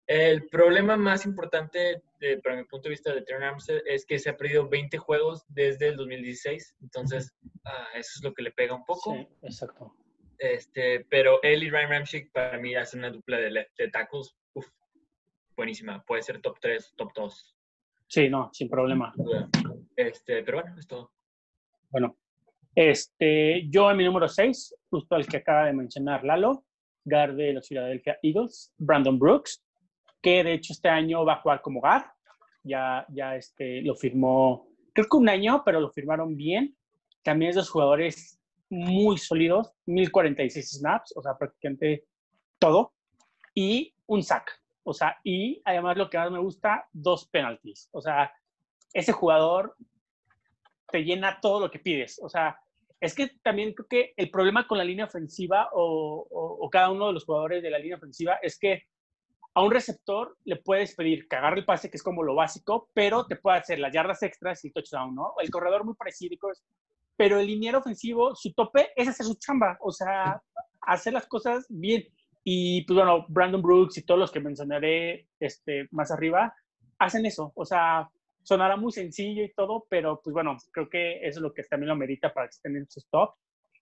[0.06, 4.18] El problema más importante, de, para mi punto de vista de Terran Armstead, es que
[4.18, 6.76] se ha perdido 20 juegos desde el 2016.
[6.82, 9.14] Entonces, ah, eso es lo que le pega un poco.
[9.14, 9.94] Sí, exacto.
[10.38, 14.36] Este, pero él y Ryan Ramchick para mí hacen una dupla de, de tackles.
[14.54, 14.66] Uf,
[15.56, 16.02] buenísima.
[16.04, 17.56] Puede ser top 3, top 2.
[18.08, 19.14] Sí, no, sin problema.
[19.96, 21.12] Este, pero bueno, es todo.
[21.90, 22.16] Bueno,
[22.74, 26.64] este, yo en mi número 6, justo el que acaba de mencionar Lalo,
[27.04, 29.62] guard de los Philadelphia Eagles, Brandon Brooks,
[30.20, 32.04] que de hecho este año va a jugar como guard.
[32.64, 36.76] Ya, ya este, lo firmó, creo que un año, pero lo firmaron bien.
[37.22, 42.06] También es de jugadores muy sólidos, 1046 snaps, o sea, prácticamente
[42.58, 42.94] todo,
[43.54, 44.50] y un sack.
[44.84, 47.88] O sea, y además lo que más me gusta, dos penalties.
[47.92, 48.32] O sea,
[48.92, 49.76] ese jugador
[50.92, 52.20] te llena todo lo que pides.
[52.22, 52.56] O sea,
[53.00, 57.12] es que también creo que el problema con la línea ofensiva o, cada uno de
[57.14, 58.84] los jugadores de la línea ofensiva es que
[59.54, 62.88] a un receptor le puedes pedir que agarre el pase, que es como lo básico,
[62.94, 65.34] pero te puede hacer las yardas extras y touchdown, ¿no?
[65.42, 66.36] El corredor muy parecido,
[67.16, 70.40] pero el liniero ofensivo, su tope es hacer su chamba, o sea,
[70.82, 72.04] hacer las cosas bien.
[72.44, 76.54] Y pues bueno, Brandon Brooks y todos los que mencionaré este, más arriba
[76.98, 78.08] hacen eso, o sea,
[78.42, 81.88] sonará muy sencillo y todo, pero pues bueno, creo que eso es lo que también
[81.88, 83.34] lo merita para que estén en su top.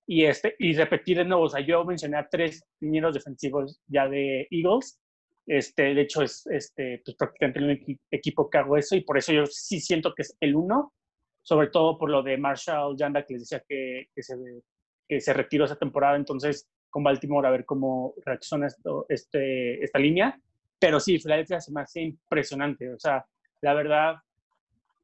[0.06, 4.08] Y, este, y repetir de nuevo, o sea, yo mencioné a tres linieros defensivos ya
[4.08, 4.98] de Eagles.
[5.46, 9.32] Este, de hecho, es este, pues, prácticamente el equipo que hago eso y por eso
[9.32, 10.92] yo sí siento que es el uno,
[11.42, 14.34] sobre todo por lo de Marshall Yanda que les decía que, que, se,
[15.08, 16.16] que se retiró esa temporada.
[16.16, 20.38] Entonces, con Baltimore a ver cómo reacciona esto, este, esta línea.
[20.78, 22.92] Pero sí, Philadelphia se me hace impresionante.
[22.92, 23.24] O sea,
[23.60, 24.16] la verdad,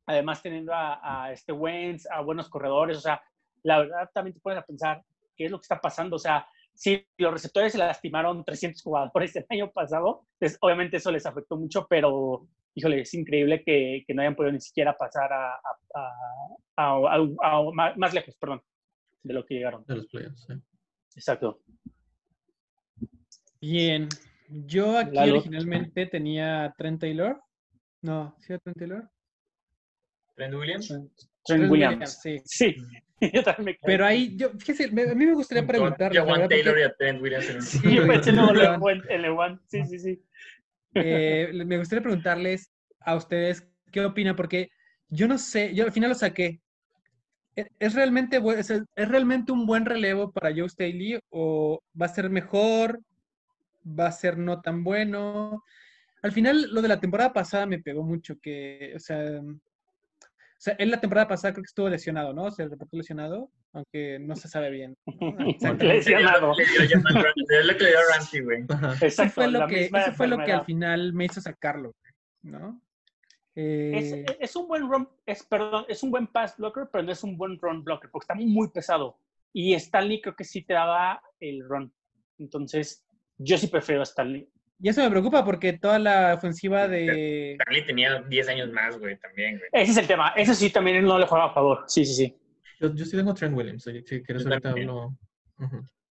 [0.07, 3.21] además teniendo a, este Wentz, a buenos corredores, o sea,
[3.63, 5.03] la verdad también te pones a pensar
[5.37, 9.35] qué es lo que está pasando, o sea, si los receptores se lastimaron 300 jugadores
[9.37, 14.15] el año pasado, pues obviamente eso les afectó mucho, pero híjole, es increíble que, que
[14.15, 15.59] no hayan podido ni siquiera pasar a,
[16.77, 18.63] a, más lejos, perdón,
[19.23, 19.83] de lo que llegaron.
[19.87, 20.55] De los playoffs, sí.
[21.15, 21.63] Exacto.
[23.61, 24.09] Bien.
[24.49, 27.43] Yo aquí originalmente tenía Trent Taylor.
[28.03, 29.11] No, ¿sí era Trent Taylor?
[30.37, 30.95] ¿Trent Williams?
[31.45, 32.21] Trent, Williams.
[32.23, 32.41] sí.
[32.45, 32.77] Sí.
[33.33, 36.17] Yo también Pero ahí, yo, fíjese, a mí me gustaría preguntarle.
[36.17, 37.49] Yo Juan Taylor y a Trent Williams.
[37.49, 38.51] En sí, yo pensé no,
[39.09, 39.59] el One.
[39.69, 40.23] Sí, sí, sí.
[40.95, 42.71] Eh, me gustaría preguntarles
[43.01, 44.69] a ustedes qué opina, porque
[45.09, 46.61] yo no sé, yo al final lo saqué.
[47.55, 52.11] ¿E-, ¿Es realmente, es, ¿Es realmente un buen relevo para Joe Staley o va a
[52.11, 53.01] ser mejor?
[53.99, 55.65] ¿Va a ser no tan bueno?
[56.23, 59.41] Al final, lo de la temporada pasada me pegó mucho, que, o sea,
[60.59, 62.51] sea, él la temporada pasada creo que estuvo lesionado, ¿no?
[62.51, 64.97] Se reportó lesionado, aunque no se sabe bien.
[65.81, 66.53] lesionado.
[69.01, 71.95] Eso fue lo que, eso fue lo que al final me hizo sacarlo,
[72.43, 72.81] ¿no?
[73.59, 77.25] Eh, es, un buen run, es, perdón, es un buen pass blocker, pero no es
[77.25, 79.19] un buen run blocker, porque está muy pesado.
[79.53, 81.91] Y Stanley creo que sí te daba el run.
[82.39, 83.07] Entonces,
[83.39, 84.47] yo sí prefiero a Stanley.
[84.79, 87.53] Y eso me preocupa porque toda la ofensiva de.
[87.53, 89.71] Stanley tenía 10 años más, güey, también, güey.
[89.73, 90.31] Ese es el tema.
[90.37, 91.85] Ese sí también no le juega a favor.
[91.87, 92.37] Sí, sí, sí.
[92.81, 93.85] Yo, yo sí tengo Trent Williams.
[93.85, 95.17] Si quieres ahorita hablo.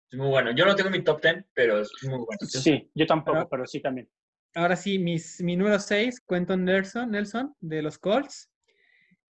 [0.10, 0.52] Es muy bueno.
[0.52, 2.40] Yo no tengo mi top 10, pero es muy bueno.
[2.42, 4.08] Sí, yo tampoco, pero sí también.
[4.56, 8.50] Ahora sí, mis, mi número 6, Quentin Nelson, Nelson, de los Colts.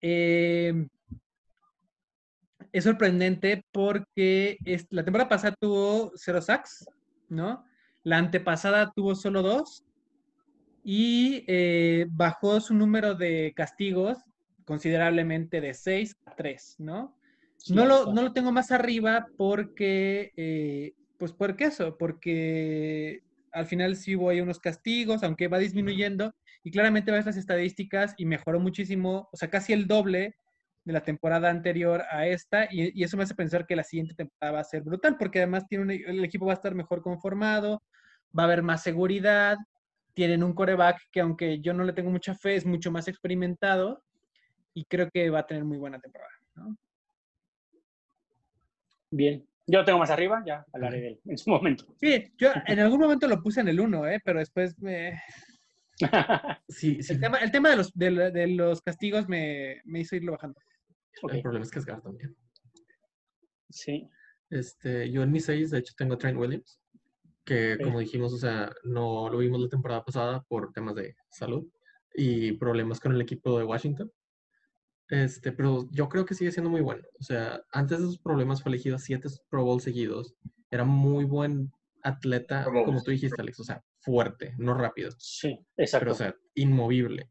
[0.01, 0.89] Em,
[2.73, 4.57] es sorprendente porque
[4.89, 6.85] la temporada pasada tuvo cero sacks,
[7.29, 7.65] ¿no?
[8.03, 9.83] La antepasada tuvo solo dos
[10.83, 14.17] y eh, bajó su número de castigos
[14.65, 17.15] considerablemente de 6 a 3, ¿no?
[17.69, 21.97] no, lo, no lo tengo más arriba porque, eh, pues, ¿por qué eso?
[21.97, 27.37] Porque al final sí hubo ahí unos castigos, aunque va disminuyendo, y claramente ves las
[27.37, 30.35] estadísticas y mejoró muchísimo, o sea, casi el doble
[30.85, 34.53] de la temporada anterior a esta, y, eso me hace pensar que la siguiente temporada
[34.53, 37.81] va a ser brutal, porque además tiene el equipo va a estar mejor conformado,
[38.37, 39.57] va a haber más seguridad,
[40.13, 44.03] tienen un coreback que aunque yo no le tengo mucha fe, es mucho más experimentado,
[44.73, 46.31] y creo que va a tener muy buena temporada.
[49.11, 51.85] Bien, yo lo tengo más arriba, ya hablaré de él en su momento.
[51.99, 54.21] Sí, yo en algún momento lo puse en el 1, ¿eh?
[54.23, 55.21] pero después me...
[56.67, 57.13] sí, sí.
[57.13, 60.59] El, tema, el tema de, los, de, los castigos me, me, hizo irlo bajando.
[61.21, 62.35] El problema es que es Gar también.
[63.69, 64.09] Sí.
[64.49, 66.79] Este, yo en mi 6, de hecho, tengo Trent Williams,
[67.43, 71.67] que como dijimos, o sea, no lo vimos la temporada pasada por temas de salud
[72.13, 74.11] y problemas con el equipo de Washington.
[75.09, 77.03] Este, pero yo creo que sigue siendo muy bueno.
[77.19, 80.35] O sea, antes de esos problemas fue elegido siete Pro Bowl seguidos.
[80.71, 81.71] Era muy buen
[82.03, 83.59] atleta, como tú dijiste, Alex.
[83.59, 85.11] O sea, fuerte, no rápido.
[85.17, 86.05] Sí, exacto.
[86.05, 87.29] Pero, o sea, inmovible.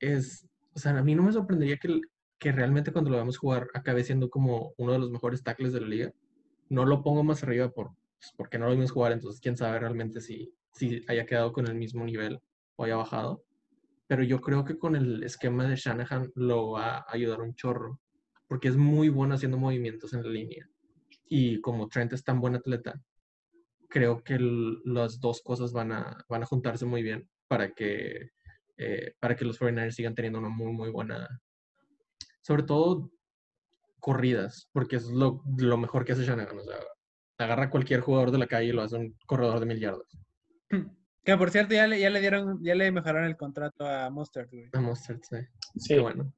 [0.00, 2.00] Es, o sea, a mí no me sorprendería que,
[2.42, 5.80] que realmente cuando lo veamos jugar acabe siendo como uno de los mejores tackles de
[5.80, 6.12] la liga.
[6.68, 9.78] No lo pongo más arriba por, pues, porque no lo vimos jugar, entonces quién sabe
[9.78, 12.40] realmente si, si haya quedado con el mismo nivel
[12.76, 13.44] o haya bajado
[14.12, 17.98] pero yo creo que con el esquema de Shanahan lo va a ayudar un chorro,
[18.46, 20.68] porque es muy bueno haciendo movimientos en la línea.
[21.30, 23.00] Y como Trent es tan buen atleta,
[23.88, 24.36] creo que
[24.84, 28.32] las dos cosas van a, van a juntarse muy bien para que,
[28.76, 31.26] eh, para que los 49ers sigan teniendo una muy, muy buena,
[32.42, 33.10] sobre todo
[34.00, 36.58] corridas, porque es lo, lo mejor que hace Shanahan.
[36.58, 36.76] O sea,
[37.38, 40.18] agarra a cualquier jugador de la calle y lo hace un corredor de mil yardas.
[41.24, 44.48] Que por cierto, ya le, ya le dieron, ya le mejoraron el contrato a Mustard,
[44.72, 45.36] A Mustard, sí.
[45.76, 45.98] Sí.
[46.00, 46.34] bueno.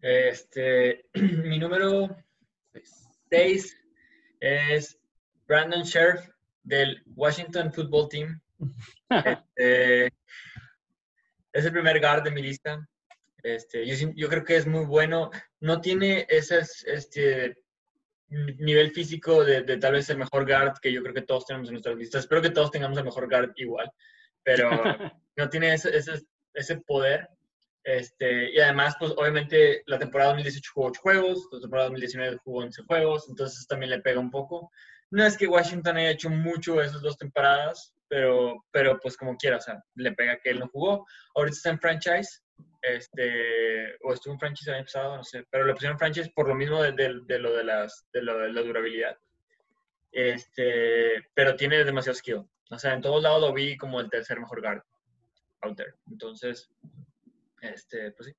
[0.00, 1.04] Este,
[1.44, 2.16] mi número
[3.28, 3.76] 6
[4.40, 4.98] es
[5.46, 6.26] Brandon Sheriff
[6.62, 8.40] del Washington Football Team.
[9.56, 10.06] Este,
[11.52, 12.88] es el primer guard de mi lista.
[13.44, 15.30] Este, yo, yo, creo que es muy bueno.
[15.60, 17.58] No tiene esas este,
[18.28, 21.74] nivel físico de, tal vez el mejor guard que yo creo que todos tenemos en
[21.74, 22.22] nuestras listas.
[22.22, 23.90] Espero que todos tengamos el mejor guard igual,
[24.42, 24.70] pero
[25.36, 26.22] no tiene ese, ese,
[26.54, 27.28] ese, poder.
[27.84, 32.60] Este, y además, pues obviamente la temporada 2018 jugó 8 juegos, la temporada 2019 jugó
[32.60, 34.70] 11 juegos, entonces también le pega un poco.
[35.10, 39.58] No es que Washington haya hecho mucho esas dos temporadas, pero, pero pues como quiera,
[39.58, 41.06] o sea, le pega que él no jugó.
[41.34, 42.43] Ahorita está en franchise,
[42.82, 46.48] este, o estuvo en franchise el año pasado, no sé, pero le pusieron franchise por
[46.48, 49.18] lo mismo de, lo, de, las, de lo de la durabilidad.
[50.12, 52.44] Este, pero tiene demasiado skill.
[52.70, 54.82] O sea, en todos lados lo vi como el tercer mejor guard
[55.62, 55.94] out there.
[56.10, 56.70] Entonces,
[57.60, 58.34] este, pues sí.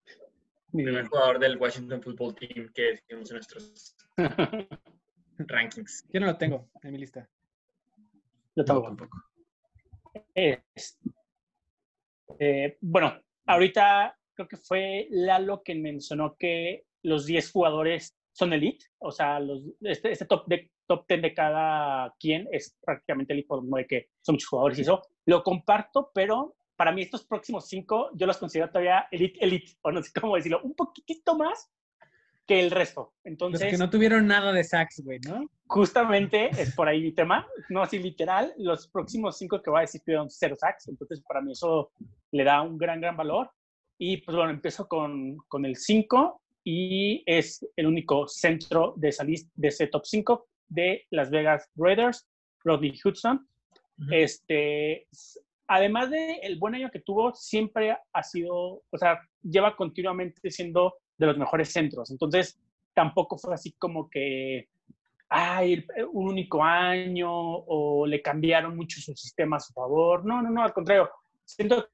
[0.77, 3.95] El primer jugador del Washington Football Team que decimos en nuestros
[5.37, 6.05] rankings.
[6.11, 7.27] Yo no lo tengo en mi lista.
[8.55, 9.07] Yo tampoco.
[10.33, 10.61] Eh,
[12.81, 19.11] bueno, ahorita creo que fue Lalo quien mencionó que los 10 jugadores son elite, o
[19.11, 23.63] sea, los, este, este, top, de, top 10 de cada quien es prácticamente elite, por
[23.63, 25.01] de que son muchos jugadores y eso.
[25.25, 29.91] Lo comparto, pero para mí estos próximos 5 yo los considero todavía elite, elite, o
[29.91, 31.71] no sé cómo decirlo, un poquitito más
[32.45, 33.13] que el resto.
[33.23, 35.49] Entonces, los que no tuvieron nada de sacks, güey, ¿no?
[35.67, 39.81] Justamente es por ahí mi tema, no así literal, los próximos cinco que voy a
[39.81, 41.91] decir tuvieron cero sacks, entonces para mí eso
[42.31, 43.49] le da un gran, gran valor.
[43.97, 49.23] Y pues bueno, empiezo con, con el 5 y es el único centro de, esa
[49.23, 52.27] de ese top 5 de Las Vegas Raiders,
[52.63, 53.47] Rodney Hudson.
[54.11, 55.07] Este,
[55.67, 60.95] además de el buen año que tuvo, siempre ha sido, o sea, lleva continuamente siendo
[61.17, 62.11] de los mejores centros.
[62.11, 62.59] Entonces,
[62.93, 64.69] tampoco fue así como que,
[65.29, 70.25] ay, un único año o le cambiaron mucho su sistema a su favor.
[70.25, 71.09] No, no, no, al contrario.
[71.43, 71.87] Siento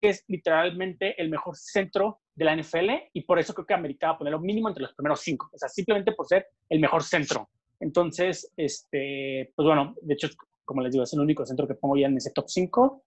[0.00, 4.18] que es literalmente el mejor centro de la NFL y por eso creo que americaba
[4.18, 5.50] ponerlo mínimo entre los primeros cinco.
[5.52, 7.48] O sea, simplemente por ser el mejor centro.
[7.80, 10.28] Entonces, este, pues bueno, de hecho,
[10.64, 13.02] como les digo, es el único centro que pongo ya en ese top 5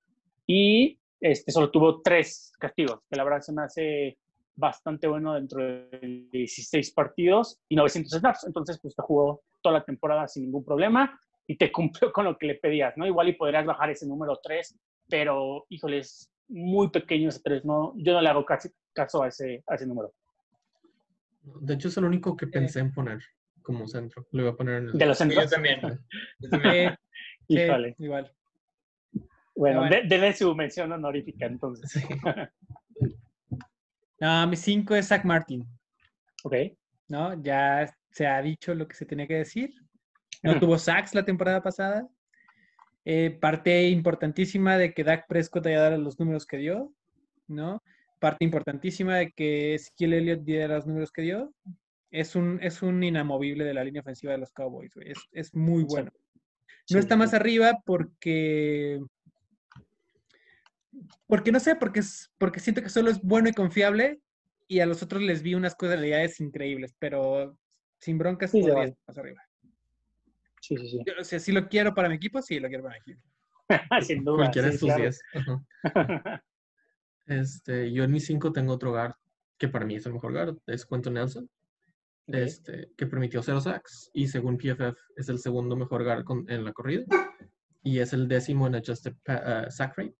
[0.48, 4.18] y este, solo tuvo tres castigos, que la verdad se me hace
[4.62, 8.44] bastante bueno dentro de 16 partidos y 900 snaps.
[8.46, 12.38] Entonces, pues te jugó toda la temporada sin ningún problema y te cumplió con lo
[12.38, 13.06] que le pedías, ¿no?
[13.06, 17.94] Igual y podrías bajar ese número 3, pero, híjole, es muy pequeño ese 3, ¿no?
[17.98, 20.14] Yo no le hago casi caso a ese, a ese número.
[21.44, 23.20] De hecho, es el único que pensé en poner
[23.64, 24.28] como centro.
[24.32, 24.98] Lo iba a poner en el...
[24.98, 25.44] De los centros.
[25.44, 25.80] yo también.
[27.48, 27.96] Híjole.
[28.00, 28.32] igual.
[29.56, 29.96] Bueno, bueno.
[30.08, 31.92] denle su mención honorífica entonces.
[34.22, 35.68] no, mi 5 es Zach Martin.
[36.44, 36.54] Ok.
[37.08, 37.42] ¿No?
[37.42, 39.74] Ya se ha dicho lo que se tenía que decir.
[40.44, 42.08] No tuvo sacks la temporada pasada.
[43.04, 46.94] Eh, parte importantísima de que Dak Prescott haya dado los números que dio,
[47.48, 47.82] ¿no?
[48.20, 51.52] Parte importantísima de que Ezekiel Elliott diera los números que dio.
[52.12, 55.84] Es un, es un inamovible de la línea ofensiva de los Cowboys, Es, es, muy
[55.84, 56.12] bueno.
[56.92, 59.00] No está más arriba porque.
[61.28, 64.22] Porque no sé, porque, es, porque siento que solo es bueno y confiable
[64.68, 67.58] y a los otros les vi unas cualidades increíbles, pero
[68.00, 69.42] sin broncas sí, más arriba.
[70.62, 71.00] Sí, sí, sí.
[71.20, 73.22] o sea, si lo quiero para mi equipo, sí lo quiero para mi equipo.
[74.06, 74.38] sin duda.
[74.38, 75.22] Cualquiera de sus 10.
[77.28, 79.16] este, yo en mi 5 tengo otro guard
[79.58, 81.50] que para mí es el mejor guard, es Quentin Nelson
[82.28, 86.74] este, que permitió cero sacks y según PFF es el segundo mejor guard en la
[86.74, 87.06] corrida
[87.84, 90.16] y es el décimo en adjusted uh, sack rate.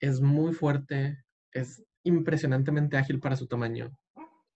[0.00, 3.90] Es muy fuerte, es impresionantemente ágil para su tamaño.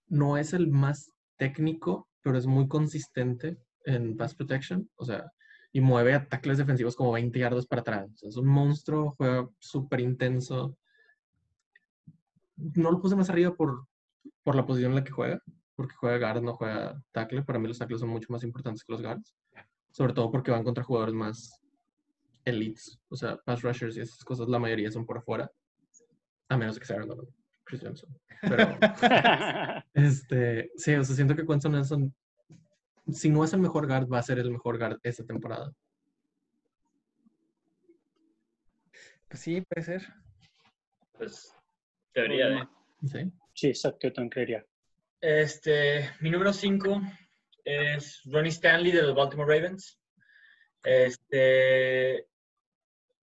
[0.07, 5.31] No es el más técnico, pero es muy consistente en pass protection, o sea,
[5.71, 8.23] y mueve ataques defensivos como 20 yardas para atrás.
[8.23, 10.77] es un monstruo, juega súper intenso.
[12.55, 13.87] No lo puse más arriba por,
[14.43, 15.41] por la posición en la que juega,
[15.75, 17.41] porque juega guard, no juega tackle.
[17.41, 19.33] Para mí los tackles son mucho más importantes que los guards.
[19.89, 21.59] Sobre todo porque van contra jugadores más
[22.45, 22.99] elites.
[23.09, 25.51] O sea, pass rushers y esas cosas, la mayoría son por afuera.
[26.49, 26.97] A menos que sea
[27.63, 28.09] Chris Johnson.
[28.41, 28.77] Pero,
[29.93, 32.13] este, sí, o sea, siento que Quentin Nelson,
[33.11, 35.71] si no es el mejor guard, va a ser el mejor guard esta temporada.
[39.29, 40.07] Pues sí, puede ser.
[41.13, 41.55] Pues
[42.13, 42.67] debería de.
[43.07, 43.31] Sí.
[43.53, 44.65] Sí, exacto, yo creería.
[45.21, 47.01] Este, mi número 5
[47.63, 49.99] es Ronnie Stanley de los Baltimore Ravens.
[50.83, 52.27] Este,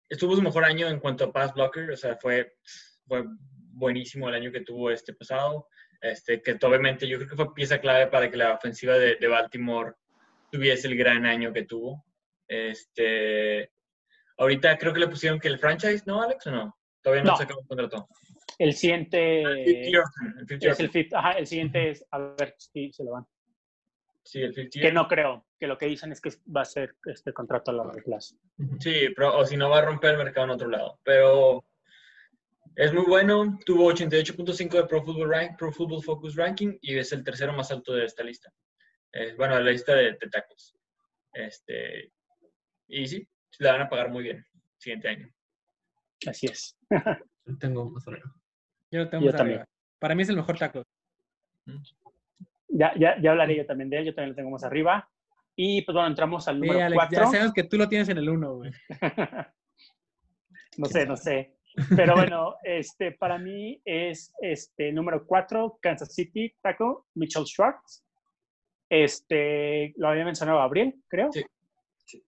[0.09, 2.55] estuvo su mejor año en cuanto a pass blocker, o sea, fue,
[3.07, 5.69] fue buenísimo el año que tuvo este pasado.
[6.01, 9.95] Este, que obviamente yo creo que fue pieza clave para que la ofensiva de, Baltimore
[10.51, 12.05] tuviese el gran año que tuvo.
[12.47, 13.71] Este,
[14.39, 16.47] ahorita creo que le pusieron que el franchise, ¿no, Alex?
[16.47, 16.77] ¿O no?
[17.03, 17.37] Todavía no, no.
[17.37, 18.09] se acabó el contrato.
[18.59, 20.91] El siguiente es el
[21.37, 23.27] el siguiente es a ver si se lo van.
[24.27, 26.97] Sí, el 50 Que no creo, que lo que dicen es que va a ser
[27.05, 28.37] este contrato a largo plazo.
[28.81, 31.01] Sí, pero, o si no va a romper el mercado en otro lado.
[31.05, 31.65] Pero
[32.75, 37.13] es muy bueno, tuvo 88.5 de Pro Football, Rank, Pro Football Focus Ranking y es
[37.13, 38.53] el tercero más alto de esta lista.
[39.37, 40.77] bueno, de la lista de, de tacos.
[41.33, 42.13] Este,
[42.89, 43.29] y sí,
[43.61, 44.45] le van a pagar muy bien
[44.79, 45.29] siguiente año.
[46.27, 46.77] Así es.
[47.61, 48.35] Tengo más arriba.
[48.91, 49.65] Yo lo tengo arriba.
[49.99, 50.83] Para mí es el mejor taco.
[52.79, 55.09] Ya, ya, ya hablaré yo también de él, yo también lo tengo más arriba.
[55.57, 57.19] Y pues bueno, entramos al número 4.
[57.19, 58.71] Ya sabemos que tú lo tienes en el 1, güey.
[60.77, 61.57] no sé, no sé.
[61.97, 68.05] Pero bueno, este, para mí es este número 4, Kansas City Taco, Mitchell Schwartz.
[68.89, 71.31] Este, lo había mencionado Gabriel, creo.
[71.33, 71.45] Sí.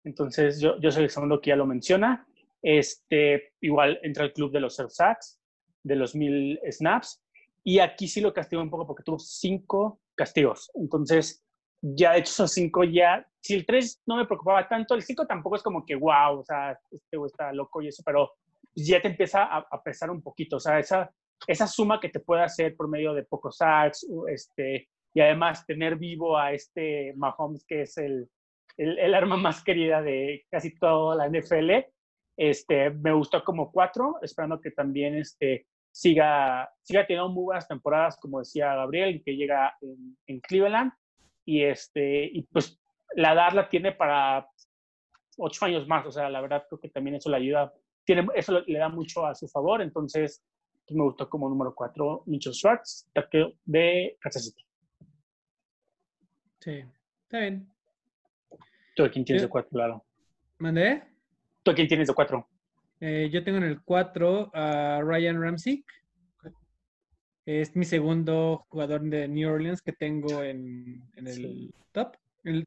[0.05, 2.27] Entonces yo, yo soy el segundo que ya lo menciona.
[2.63, 5.41] Este, igual entra al club de los Sacks,
[5.83, 7.23] de los mil snaps.
[7.63, 10.71] Y aquí sí lo castigó un poco porque tuvo cinco castigos.
[10.75, 11.45] Entonces,
[11.81, 15.27] ya de hecho esos cinco ya, si el tres no me preocupaba tanto, el cinco
[15.27, 18.33] tampoco es como que wow, o sea, este güey está loco y eso, pero
[18.75, 21.11] ya te empieza a, pesar un poquito, o sea, esa,
[21.47, 25.97] esa suma que te puede hacer por medio de pocos sacks, este, y además tener
[25.97, 28.29] vivo a este Mahomes, que es el,
[28.77, 31.71] el, el arma más querida de casi toda la NFL,
[32.37, 35.67] este, me gustó como cuatro, esperando que también este,
[35.99, 39.77] siga, siga teniendo muy buenas temporadas, como decía Gabriel, que llega
[40.27, 40.93] en, Cleveland.
[41.45, 42.81] Y, este, y pues
[43.17, 44.49] la edad la tiene para
[45.39, 46.07] ocho años más.
[46.07, 47.75] O sea, la verdad creo que también eso le ayuda,
[48.05, 49.83] tiene, eso le da mucho a su favor.
[49.83, 50.45] Entonces,
[50.87, 53.11] pues, me gustó como número cuatro, Mitchell Schwartz,
[53.65, 54.65] de Kansas City.
[56.61, 56.85] Sí,
[57.25, 57.69] está bien.
[58.95, 60.05] ¿Tú a quién tienes de cuatro, claro?
[60.59, 61.03] ¿Mandé?
[61.65, 62.49] ¿Tú a quién tienes de cuatro?
[63.01, 65.85] Eh, yo tengo en el 4 a Ryan Ramsey.
[67.47, 72.17] Es mi segundo jugador de New Orleans que tengo en, el top.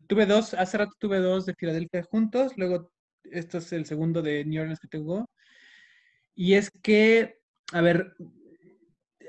[0.07, 2.89] tuve dos, hace rato tuve dos de Filadelfia juntos, luego
[3.25, 5.29] esto es el segundo de New Orleans que tengo.
[6.33, 7.37] Y es que,
[7.73, 8.13] a ver,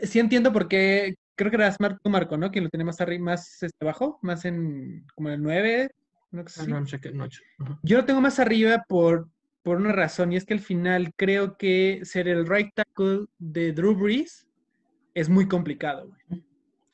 [0.02, 2.50] sí entiendo por qué, creo que era Marco Marco, ¿no?
[2.50, 5.90] Quien lo tenía más arriba, más este, abajo, más en como en el 9.
[7.82, 9.28] Yo lo tengo más arriba por
[9.62, 13.72] por una razón, y es que al final creo que ser el right tackle de
[13.72, 14.46] Drew Brees
[15.14, 16.10] es muy complicado,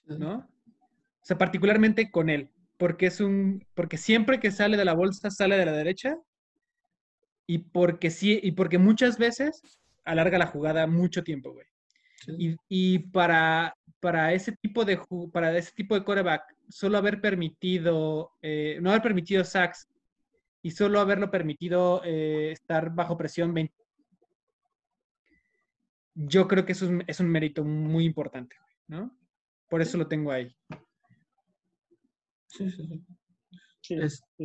[0.06, 0.36] ¿no?
[0.36, 5.30] O sea, particularmente con él, porque es un, porque siempre que sale de la bolsa
[5.30, 6.16] sale de la derecha,
[7.46, 9.62] y porque sí, y porque muchas veces
[10.04, 11.66] alarga la jugada mucho tiempo, güey.
[12.68, 15.00] Y, para, para ese tipo de
[15.32, 19.88] para ese tipo de quarterback, solo haber permitido, eh, no haber permitido sacks
[20.68, 23.74] y solo haberlo permitido eh, estar bajo presión 20.
[26.14, 28.54] Yo creo que eso es, un mérito muy importante,
[28.86, 29.18] ¿no?
[29.70, 30.54] Por eso lo tengo ahí.
[32.48, 33.02] Sí, sí, sí.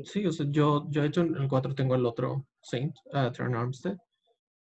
[0.05, 3.29] Sí, o sea, yo, yo he hecho en el 4 tengo el otro Saint, uh,
[3.33, 3.97] Turn Armstead.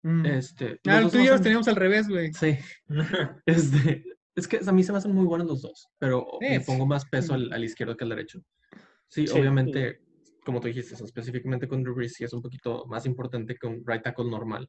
[0.02, 0.26] Mm.
[0.26, 2.32] Este, ah, tú y yo los teníamos al revés, güey.
[2.32, 2.59] Sí.
[3.46, 4.02] este,
[4.34, 7.05] es que a mí se me hacen muy buenos los dos, pero me pongo más
[7.09, 8.40] peso al, izquierdo que al derecho.
[9.07, 10.03] Sí, obviamente
[10.45, 13.82] como tú dijiste, específicamente con Drew Brees, sí es un poquito más importante que un
[13.86, 14.68] right tackle normal.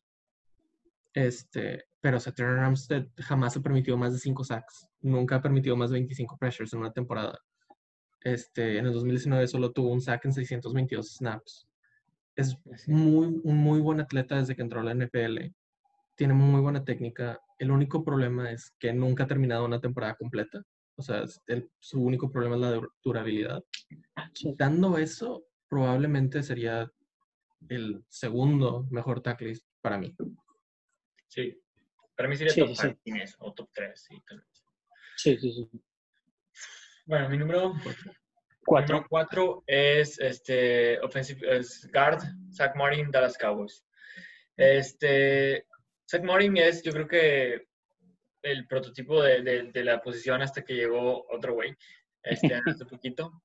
[1.13, 4.88] Este, pero Saturn Armstead jamás ha permitido más de 5 sacks.
[5.01, 7.39] Nunca ha permitido más de 25 pressures en una temporada.
[8.21, 11.67] Este, en el 2019 solo tuvo un sack en 622 snaps.
[12.36, 12.57] Es
[12.88, 15.53] muy, un muy buen atleta desde que entró a la NFL.
[16.15, 17.39] Tiene muy buena técnica.
[17.59, 20.61] El único problema es que nunca ha terminado una temporada completa.
[20.97, 21.23] O sea,
[21.80, 23.63] su único problema es la durabilidad.
[24.34, 26.91] Quitando eso, probablemente sería
[27.70, 30.16] el segundo mejor tackle para mí.
[31.28, 31.61] Sí,
[32.16, 33.36] para mí sería top sí.
[33.39, 34.07] o top 3.
[35.18, 35.82] Sí, sí, sí, sí.
[37.05, 37.74] Bueno, mi número
[38.66, 43.86] 4 cuatro es este offensive es guard Zach Martin Dallas Cowboys.
[44.57, 45.68] Este
[46.09, 47.68] Zach Martin es yo creo que
[48.41, 49.41] el prototipo de,
[49.72, 51.76] de, la posición hasta que llegó otro güey
[52.24, 53.43] este hace poquito.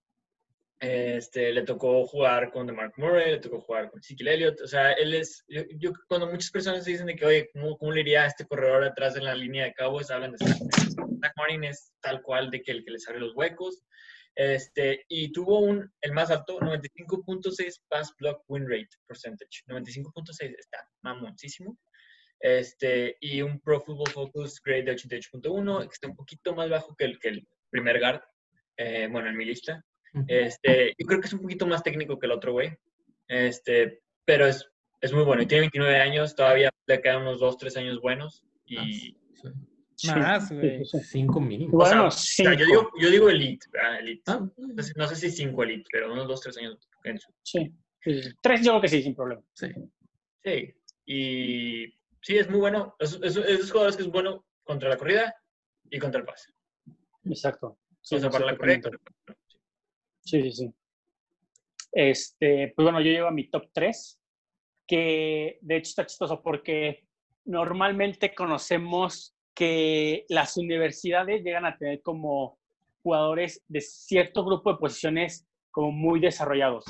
[0.81, 4.61] Este, le tocó jugar con Mark Murray, le tocó jugar con Ezekiel Elliott.
[4.63, 5.45] O sea, él es.
[5.47, 9.13] Yo, cuando muchas personas dicen de que, oye, ¿cómo, le iría a este corredor atrás
[9.13, 10.11] de la línea de Cowboys?
[10.11, 13.83] Hablan de Zach Martin es tal cual de que el que les abre los huecos.
[14.35, 19.63] Este, y tuvo un, el más alto, 95.6 pass block win rate percentage.
[19.67, 21.79] 95.6 está mamoncísimo.
[22.41, 26.97] Este, y un Pro Football Focus grade de 88.1, que está un poquito más bajo
[26.97, 28.23] que el, que el primer guard,
[28.79, 29.85] eh, bueno, en mi lista.
[30.27, 32.77] Este, yo creo que es un poquito más técnico que el otro güey.
[33.29, 34.69] Este, pero es,
[35.01, 35.43] es muy bueno.
[35.43, 38.45] Y tiene 29 años, todavía le quedan unos 2, 3 años buenos.
[38.67, 39.17] Y...
[40.09, 40.85] Más, güey.
[40.85, 41.77] 5 mínimo.
[41.77, 43.67] Bueno, o sea, yo, digo, yo digo elite.
[43.99, 44.23] elite.
[44.27, 44.49] Ah.
[44.97, 46.79] No, sé, si 5 elite, pero unos 2, 3 años.
[47.43, 47.73] Sí.
[48.41, 49.43] Tres yo creo que sí, sin problema.
[49.53, 49.69] Sí.
[50.43, 50.75] Sí.
[51.05, 51.87] Y
[52.23, 52.97] sí, es muy bueno.
[52.99, 55.35] Es, es, esos jugadores que es bueno contra la corrida
[55.91, 56.53] y contra el pase.
[57.25, 57.79] Exacto.
[58.01, 58.91] Sí, o sea, para la corrida.
[60.23, 60.75] Sí, sí, sí.
[61.93, 64.21] Este, pues bueno, yo llevo a mi top 3,
[64.87, 67.05] que de hecho está chistoso porque
[67.45, 72.59] normalmente conocemos que las universidades llegan a tener como
[73.03, 76.85] jugadores de cierto grupo de posiciones como muy desarrollados.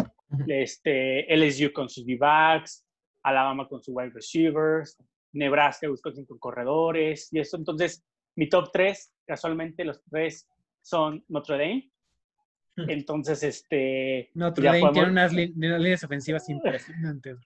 [0.46, 2.86] Este, LSU con sus D-backs,
[3.22, 4.96] Alabama con sus wide receivers,
[5.32, 7.56] Nebraska, Wisconsin con corredores y eso.
[7.56, 8.04] Entonces,
[8.36, 10.48] mi top 3, casualmente los tres
[10.82, 11.90] son Notre Dame,
[12.76, 14.30] entonces, este.
[14.34, 17.38] Notre Dame tiene unas, líneas ofensivas impresionantes.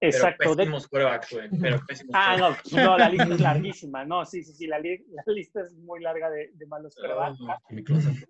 [0.00, 0.36] Exacto.
[0.38, 1.48] Pero pésimos güey.
[1.60, 1.80] Pero
[2.12, 4.04] ah, no, no, la lista es larguísima.
[4.04, 8.24] No, sí, sí, sí, la, la lista es muy larga de, de malos quarterbacks.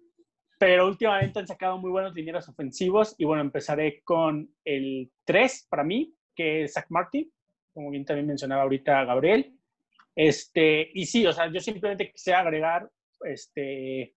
[0.59, 3.15] pero últimamente han sacado muy buenos linieros ofensivos.
[3.17, 7.33] Y bueno, empezaré con el 3 para mí, que es Zach Martin,
[7.73, 9.57] como bien también mencionaba ahorita Gabriel.
[10.15, 12.91] Este, y sí, o sea, yo simplemente quisiera agregar
[13.25, 14.15] este,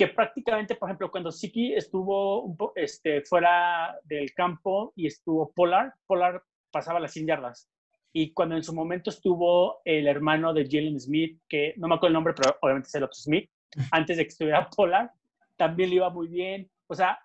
[0.00, 6.42] que prácticamente, por ejemplo, cuando Siki estuvo este, fuera del campo y estuvo Polar, Polar
[6.70, 7.68] pasaba las 100 yardas.
[8.10, 12.12] y cuando en su momento estuvo el hermano de Jalen Smith, que no me acuerdo
[12.12, 13.50] el nombre, pero obviamente es el otro Smith,
[13.92, 15.12] antes de que estuviera Polar,
[15.58, 16.70] también le iba muy bien.
[16.86, 17.18] O sea,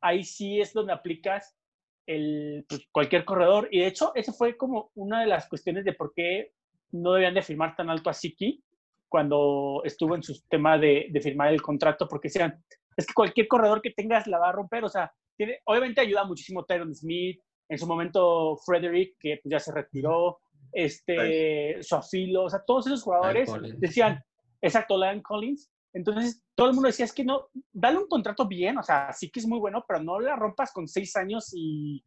[0.00, 1.58] ahí sí es donde aplicas
[2.06, 3.68] el, pues, cualquier corredor.
[3.70, 6.52] Y de hecho, eso fue como una de las cuestiones de por qué
[6.90, 8.64] no debían de firmar tan alto a Siki
[9.08, 12.62] cuando estuvo en su tema de, de firmar el contrato, porque decían,
[12.96, 14.84] es que cualquier corredor que tengas la va a romper.
[14.84, 19.60] O sea, tiene, obviamente ayuda muchísimo Tyron Smith, en su momento Frederick, que pues, ya
[19.60, 20.38] se retiró,
[20.72, 24.22] este, Suafilo, o sea, todos esos jugadores decían,
[24.60, 25.70] exacto, Lion Collins.
[25.94, 29.30] Entonces, todo el mundo decía, es que no, dale un contrato bien, o sea, sí
[29.30, 32.02] que es muy bueno, pero no la rompas con seis años y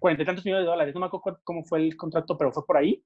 [0.00, 0.94] cuarenta y tantos millones de dólares.
[0.94, 3.02] No me acuerdo cómo fue el contrato, pero fue por ahí.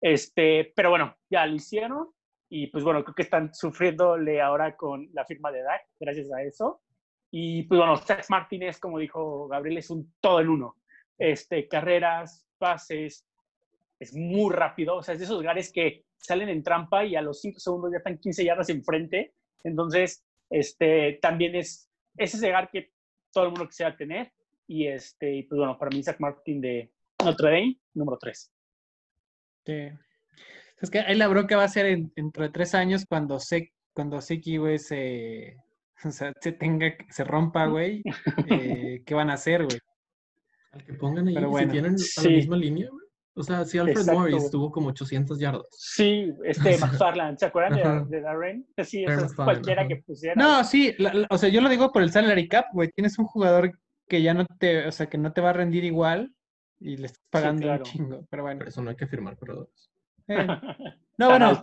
[0.00, 2.08] Este, pero bueno, ya lo hicieron
[2.50, 6.42] y pues bueno, creo que están sufriéndole ahora con la firma de Dak, gracias a
[6.42, 6.82] eso.
[7.30, 10.76] Y pues bueno, Sex Martínez, como dijo Gabriel, es un todo en uno
[11.20, 13.26] este, carreras, pases,
[14.00, 17.22] es muy rápido, o sea, es de esos lugares que salen en trampa y a
[17.22, 22.90] los 5 segundos ya están 15 yardas enfrente, entonces, este, también es, ese llegar que
[23.32, 24.32] todo el mundo quisiera tener,
[24.66, 26.90] y este, pues bueno, para mí Zach Martin de
[27.22, 28.52] Notre Dame, número 3.
[29.66, 29.90] Sí.
[30.80, 34.20] Es que ahí la bronca va a ser dentro de tres años cuando se, cuando
[34.20, 35.56] Seki, güey, se,
[36.04, 38.02] o sea, se tenga, se rompa, güey,
[38.48, 39.78] eh, ¿qué van a hacer, güey?
[40.72, 42.88] Al que pongan ahí, si tienen la misma línea,
[43.34, 45.66] O sea, si Alfred Morris tuvo como 800 yardas.
[45.72, 48.66] Sí, este McFarland, ¿se acuerdan de, Darren?
[48.84, 50.36] Sí, eso es cualquiera que pusiera.
[50.36, 50.94] No, sí,
[51.28, 52.88] o sea, yo lo digo por el salary cap, güey.
[52.92, 53.72] Tienes un jugador
[54.08, 56.32] que ya no te, o sea, que no te va a rendir igual
[56.78, 58.58] y le estás pagando un chingo, pero bueno.
[58.58, 59.90] Por eso no hay que firmar corredores.
[60.30, 60.46] Eh.
[61.18, 61.60] No, bueno,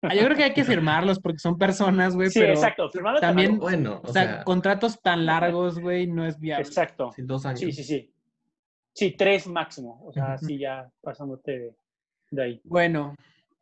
[0.00, 2.30] ah, yo creo que hay que firmarlos porque son personas, güey.
[2.30, 2.88] Sí, pero exacto.
[2.88, 6.64] Firmarlos también, bueno, o, sea, contratos tan largos, güey, no es viable.
[6.66, 7.10] Exacto.
[7.18, 7.60] dos años.
[7.60, 8.14] Sí, sí, sí.
[8.94, 10.00] Sí, tres máximo.
[10.06, 11.74] O sea, sí, ya pasándote
[12.30, 12.60] de, ahí.
[12.64, 13.14] Bueno,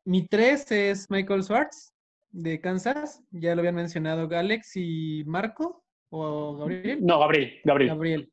[0.04, 1.92] mi tres es Michael Schwartz
[2.30, 3.20] de Kansas.
[3.32, 5.82] Ya lo habían mencionado Galex y Marco.
[6.10, 7.04] ¿O Gabriel?
[7.04, 7.60] No, Gabriel.
[7.64, 7.88] Gabriel.
[7.88, 8.32] Gabriel.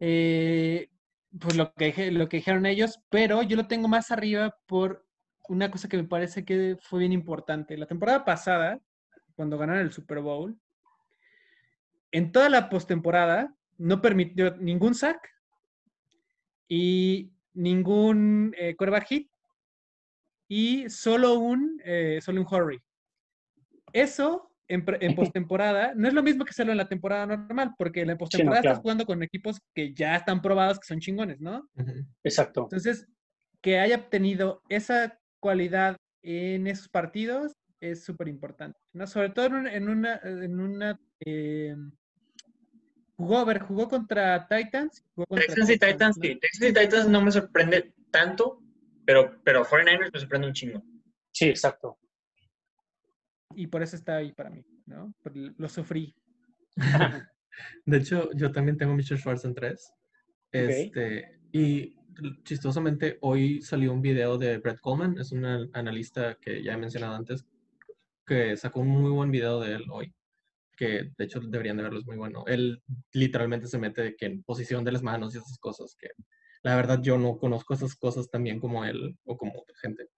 [0.00, 0.88] Eh,
[1.38, 5.06] pues lo que, lo que dijeron ellos, pero yo lo tengo más arriba por
[5.50, 7.76] una cosa que me parece que fue bien importante.
[7.76, 8.80] La temporada pasada,
[9.34, 10.58] cuando ganaron el Super Bowl,
[12.12, 15.30] en toda la postemporada no permitió ningún sack,
[16.70, 18.76] y ningún eh,
[19.08, 19.28] hit
[20.48, 22.80] y solo un, eh, solo un hurry.
[23.92, 28.02] Eso en, en postemporada no es lo mismo que hacerlo en la temporada normal, porque
[28.02, 31.68] en la postemporada estás jugando con equipos que ya están probados, que son chingones, ¿no?
[32.22, 32.62] Exacto.
[32.62, 33.08] Entonces,
[33.60, 39.06] que haya obtenido esa cualidad en esos partidos es súper importante, ¿no?
[39.06, 41.74] Sobre todo en una, en una, eh,
[43.20, 45.04] Jugó, a ver, jugó contra Titans.
[45.28, 46.36] Texans y Titans, sí.
[46.36, 48.62] Texans y Titans no me sorprende tanto,
[49.04, 50.82] pero, pero 49ers me sorprende un chingo.
[51.30, 51.98] Sí, exacto.
[53.54, 55.12] Y por eso está ahí para mí, ¿no?
[55.58, 56.14] Lo sufrí.
[57.84, 59.18] de hecho, yo también tengo Mr.
[59.18, 59.92] Schwartz en tres.
[60.50, 61.99] Este, y
[62.44, 67.14] chistosamente, hoy salió un video de Brett Coleman, es un analista que ya he mencionado
[67.14, 67.44] antes,
[68.26, 70.14] que sacó un muy buen video de él hoy
[70.80, 72.42] que de hecho deberían de verlo, es muy bueno.
[72.46, 72.82] Él
[73.12, 76.08] literalmente se mete que en posición de las manos y esas cosas que
[76.62, 80.08] la verdad yo no conozco esas cosas también como él o como gente.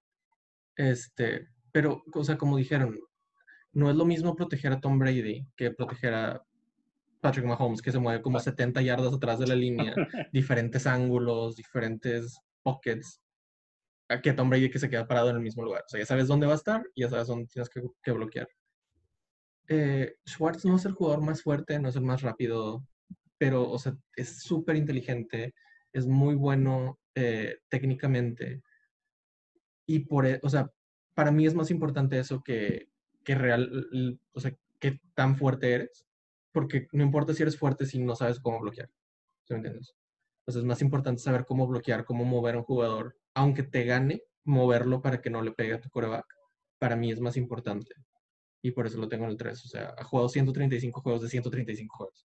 [0.76, 2.97] Este, pero, o sea, como dijeron,
[3.72, 6.45] no es lo mismo proteger a Tom Brady que proteger a
[7.23, 9.95] Patrick Mahomes, que se mueve como 70 yardas atrás de la línea,
[10.33, 13.23] diferentes ángulos, diferentes pockets,
[14.09, 15.83] a que Tom Brady que se queda parado en el mismo lugar.
[15.87, 18.12] O sea, ya sabes dónde va a estar y ya sabes dónde tienes que, que
[18.12, 18.49] bloquear
[19.68, 22.85] eh, Schwartz no es el jugador más fuerte, no es el más rápido,
[23.39, 25.55] pero, o sea, es súper inteligente,
[25.93, 28.62] es muy bueno eh, técnicamente.
[29.87, 30.70] Y por, e, o sea,
[31.14, 32.89] para mí es más importante eso que,
[33.25, 36.07] que real, o sea, que tan fuerte eres,
[36.53, 38.89] porque no importa si eres fuerte si no sabes cómo bloquear.
[39.45, 39.95] ¿Sí me entiendes?
[40.41, 44.23] Entonces es más importante saber cómo bloquear, cómo mover a un jugador, aunque te gane,
[44.45, 46.27] moverlo para que no le pegue a tu coreback.
[46.79, 47.95] Para mí es más importante
[48.63, 49.65] y por eso lo tengo en el 3.
[49.65, 52.27] O sea, ha jugado 135 juegos de 135 juegos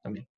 [0.00, 0.28] también.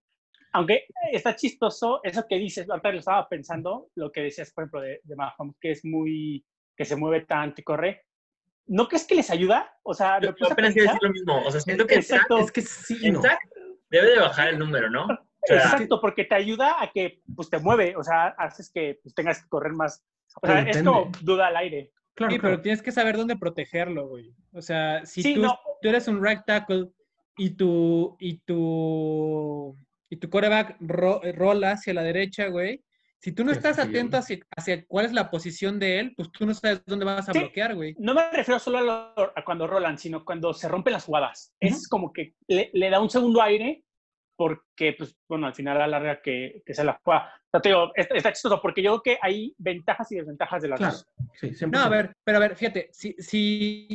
[0.52, 4.80] Aunque está chistoso eso que dices, ahorita lo estaba pensando, lo que decías, por ejemplo,
[4.82, 6.44] de, de Mahomes, que es muy,
[6.76, 8.02] que se mueve tanto y corre.
[8.66, 9.72] ¿No crees que les ayuda?
[9.82, 11.42] O sea, yo, yo apenas decir lo mismo.
[11.44, 12.38] O sea, siento que Exacto.
[12.38, 13.20] es que sí, no.
[13.90, 15.06] debe de bajar el número, ¿no?
[15.46, 19.42] Exacto, porque te ayuda a que pues, te mueve, o sea, haces que pues, tengas
[19.42, 20.04] que correr más.
[20.40, 21.92] O sea, es como duda al aire.
[22.14, 24.32] Claro, sí, pero tienes que saber dónde protegerlo, güey.
[24.52, 25.42] O sea, si tú,
[25.82, 26.88] tú, eres un right tackle
[27.36, 29.76] y tu, y tu,
[30.08, 32.82] y tu coreback rola hacia la derecha, güey,
[33.24, 36.52] Si tú no estás atento hacia, cuál es la posición de él, pues tú no
[36.52, 37.94] sabes dónde vas a bloquear, güey.
[37.98, 41.54] No me refiero solo a, cuando rolan, sino cuando se rompen las jugadas.
[41.58, 43.82] Es como que le, da un segundo aire
[44.36, 47.32] porque, pues, bueno, al final a la larga que, que se la juega.
[47.50, 50.80] O te digo, está, chistoso porque yo creo que hay ventajas y desventajas de las
[50.80, 51.06] dos.
[51.40, 53.88] Sí, no, a ver, pero a ver, fíjate, si, si,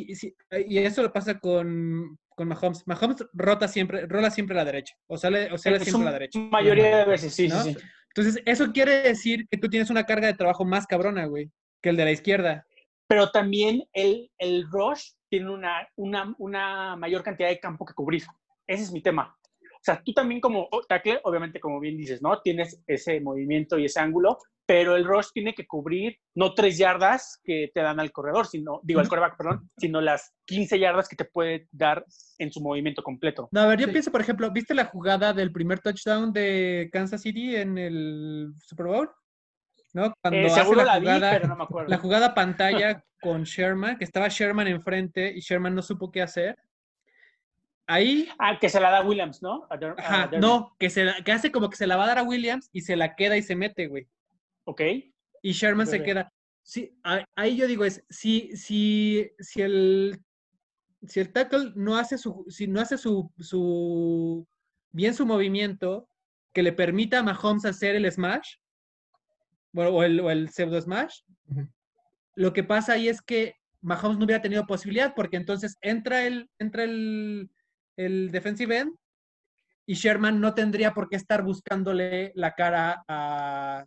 [0.66, 2.84] y eso lo pasa con, con Mahomes.
[2.84, 6.18] Mahomes rota siempre, rola siempre a la derecha, o sale, o sale siempre a la
[6.18, 6.40] derecha.
[6.40, 7.76] mayoría de veces, sí, sí, sí.
[8.14, 11.50] Entonces, eso quiere decir que tú tienes una carga de trabajo más cabrona, güey,
[11.80, 12.66] que el de la izquierda.
[13.06, 18.24] Pero también el, el rush tiene una, una, una mayor cantidad de campo que cubrir.
[18.66, 19.36] Ese es mi tema.
[19.80, 22.40] O sea, tú también como tackle, obviamente, como bien dices, ¿no?
[22.42, 24.38] Tienes ese movimiento y ese ángulo,
[24.70, 28.78] pero el rush tiene que cubrir no tres yardas que te dan al corredor, sino,
[28.84, 32.04] digo, al coreback, perdón, sino las 15 yardas que te puede dar
[32.38, 33.48] en su movimiento completo.
[33.50, 37.22] No, a ver, yo pienso, por ejemplo, ¿viste la jugada del primer touchdown de Kansas
[37.22, 39.10] City en el Super Bowl?
[39.92, 40.14] ¿No?
[40.22, 40.64] Cuando eh, hace la,
[41.00, 41.90] jugada, pero no me acuerdo.
[41.90, 46.56] la jugada pantalla con Sherman, que estaba Sherman enfrente y Sherman no supo qué hacer
[47.88, 48.28] Ahí.
[48.38, 49.66] Ah, que se la da Williams, ¿no?
[49.98, 52.70] Ajá, no, que, se que hace como que se la va a dar a Williams
[52.72, 54.06] y se la queda y se mete, güey.
[54.70, 54.82] Ok.
[55.42, 56.32] Y Sherman se queda.
[56.62, 56.96] Sí,
[57.34, 60.20] ahí yo digo es, si, si, si el
[61.08, 64.46] si el tackle no hace su, si no hace su, su
[64.92, 66.08] bien su movimiento
[66.52, 68.56] que le permita a Mahomes hacer el smash,
[69.72, 71.22] bueno, o el, o el pseudo smash,
[72.36, 76.48] lo que pasa ahí es que Mahomes no hubiera tenido posibilidad porque entonces entra el,
[76.58, 77.50] entra el,
[77.96, 78.92] el defensive end
[79.86, 83.86] y Sherman no tendría por qué estar buscándole la cara a,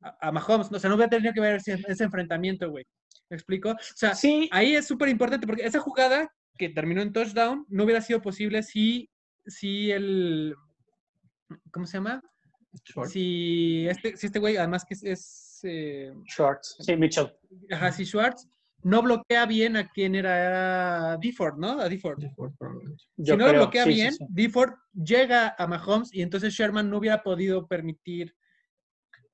[0.00, 0.70] a, Mahomes.
[0.70, 2.86] O sea, no hubiera tenido que ver ese, enfrentamiento, güey.
[3.28, 3.70] ¿Me explico?
[3.70, 4.48] O sea, sí.
[4.52, 8.62] ahí es súper importante porque esa jugada que terminó en touchdown no hubiera sido posible
[8.62, 9.08] si,
[9.46, 10.54] si el.
[11.72, 12.22] ¿Cómo se llama?
[13.08, 15.60] Si este, si este güey, además que es.
[15.62, 16.76] Eh, Schwartz.
[16.80, 17.32] Sí, Mitchell.
[17.70, 18.48] Ajá, si Schwartz
[18.82, 21.80] no bloquea bien a quien era, Deford, ¿no?
[21.80, 22.20] A Deford.
[22.20, 24.50] si no lo bloquea bien, sí,
[24.94, 28.34] llega a Mahomes y entonces Sherman no hubiera podido permitir.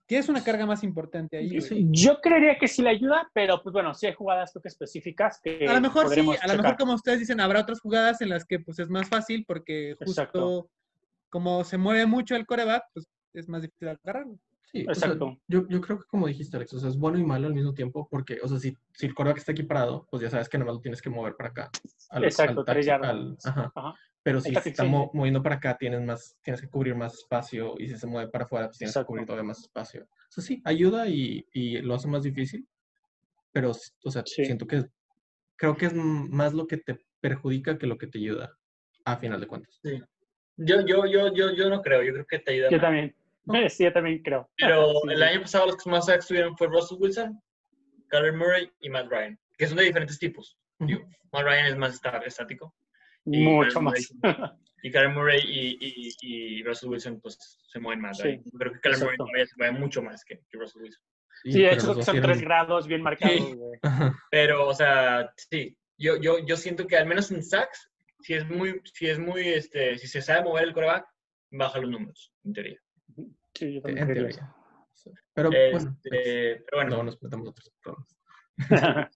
[0.06, 1.58] Tienes una carga más importante ahí.
[1.90, 5.40] Yo creería que sí le ayuda, pero pues bueno, sí hay jugadas creo que específicas
[5.42, 5.66] que.
[5.66, 8.44] A lo mejor sí, a lo mejor como ustedes dicen, habrá otras jugadas en las
[8.44, 10.70] que pues es más fácil porque justo
[11.28, 14.38] como se mueve mucho el coreback, pues es más difícil agarrarlo.
[14.72, 15.38] Sí, Exacto.
[15.46, 17.72] yo, yo, creo que como dijiste, Alex, o sea, es bueno y malo al mismo
[17.72, 20.58] tiempo, porque, o sea, si, si el coreback está aquí parado, pues ya sabes que
[20.58, 21.70] nomás lo tienes que mover para acá.
[22.20, 23.72] Exacto, tres ajá.
[24.26, 27.88] Pero si se está moviendo para acá, tienes, más, tienes que cubrir más espacio, y
[27.88, 30.02] si se mueve para afuera, pues tienes que cubrir todavía más espacio.
[30.02, 32.66] O sea, sí, ayuda y, y lo hace más difícil,
[33.52, 34.84] pero, o sea, siento que
[35.54, 38.52] creo que es más lo que te perjudica que lo que te ayuda,
[39.04, 39.78] a final de cuentas.
[39.80, 40.02] Sí.
[40.56, 42.70] Yo, yo, yo, yo, yo no creo, yo creo que te ayuda.
[42.70, 43.14] Yo también.
[43.70, 44.50] Sí, yo también creo.
[44.56, 47.40] Pero el año pasado los que más estuvieron fue Russell Wilson,
[48.08, 50.58] Kyler Murray y Matt Ryan, que son de diferentes tipos.
[50.80, 52.74] Matt Ryan es más estático.
[53.26, 54.14] Mucho más.
[54.82, 58.20] y Kyler Murray y, y, Russell Wilson pues se mueven más.
[58.20, 61.04] Creo que Kyler Murray se mueve mucho más que, Russell Wilson.
[61.42, 63.56] Sí, de hecho son tres grados bien marcados.
[64.30, 68.48] Pero, o sea, sí, yo, yo, yo siento que al menos en sacks, si es
[68.48, 71.06] muy, si es muy, este, si se sabe mover el coreback,
[71.50, 72.80] baja los números, en teoría.
[73.54, 74.06] Sí, yo también
[75.34, 76.96] Pero, bueno, este, pero bueno.
[76.96, 78.16] No nos metamos otros problemas.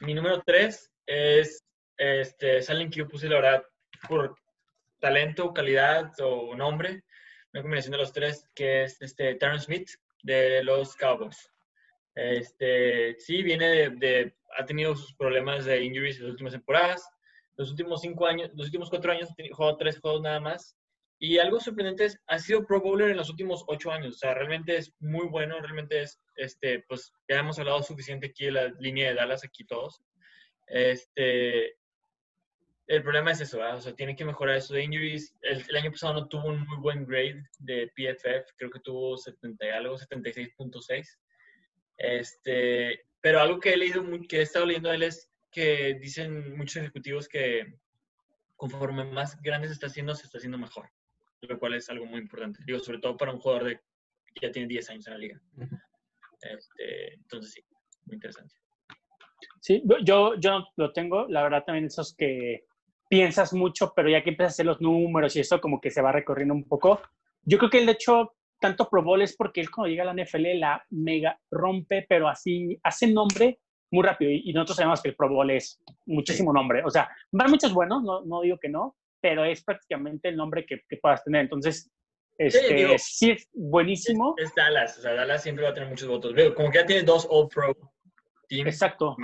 [0.00, 1.65] Mi número tres es
[1.96, 3.64] este, es alguien que yo puse, la verdad,
[4.08, 4.36] por
[5.00, 7.04] talento, calidad o nombre,
[7.52, 9.90] una combinación de los tres, que es este, Terrence Smith
[10.22, 11.50] de los Cowboys.
[12.14, 17.08] Este, sí, viene de, ha tenido sus problemas de injuries en las últimas temporadas.
[17.56, 20.76] Los últimos cinco años, los últimos cuatro años jugado tres juegos nada más.
[21.18, 24.16] Y algo sorprendente es, ha sido Pro Bowler en los últimos ocho años.
[24.16, 25.58] O sea, realmente es muy bueno.
[25.60, 29.64] Realmente es, este, pues ya hemos hablado suficiente aquí de la línea de Dallas, aquí
[29.64, 30.02] todos.
[30.66, 31.76] Este,
[32.86, 35.34] el problema es eso, o sea, tiene que mejorar eso de injuries.
[35.42, 39.66] El, año pasado no tuvo un muy buen grade de PFF, creo que tuvo 70
[39.66, 41.18] y algo, 76.6.
[41.98, 46.56] Este, pero algo que he leído, que he estado leyendo de él es que dicen
[46.56, 47.74] muchos ejecutivos que
[48.56, 50.90] conforme más grande se está haciendo, se está haciendo mejor
[51.48, 52.60] lo cual es algo muy importante.
[52.66, 53.80] Digo, sobre todo para un jugador de,
[54.34, 55.40] que ya tiene 10 años en la liga.
[56.42, 57.64] Este, entonces, sí,
[58.04, 58.54] muy interesante.
[59.60, 62.64] Sí, yo, yo lo tengo, la verdad también esos que
[63.08, 66.02] piensas mucho, pero ya que empiezas a hacer los números y eso como que se
[66.02, 67.00] va recorriendo un poco.
[67.42, 70.12] Yo creo que él de hecho tanto Pro Bowl es porque él cuando llega a
[70.12, 75.10] la NFL la mega rompe, pero así hace nombre muy rápido y, nosotros sabemos que
[75.10, 76.82] el Pro Bowl es muchísimo nombre.
[76.84, 80.66] O sea, van muchos buenos, no, no digo que no, pero es prácticamente el nombre
[80.66, 81.42] que, puedas tener.
[81.42, 81.90] Entonces,
[82.38, 84.34] Este, sí, es buenísimo.
[84.36, 86.34] Es, Dallas, o sea, Dallas siempre va a tener muchos votos.
[86.34, 87.74] Veo, como que ya tiene dos All Pro
[88.48, 88.68] teams.
[88.68, 89.16] Exacto.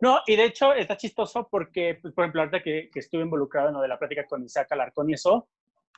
[0.00, 3.68] No, y de hecho está chistoso porque, pues, por ejemplo, ahorita que, que, estuve involucrado
[3.68, 5.48] en lo de la plática con Isaac Alarcón y eso,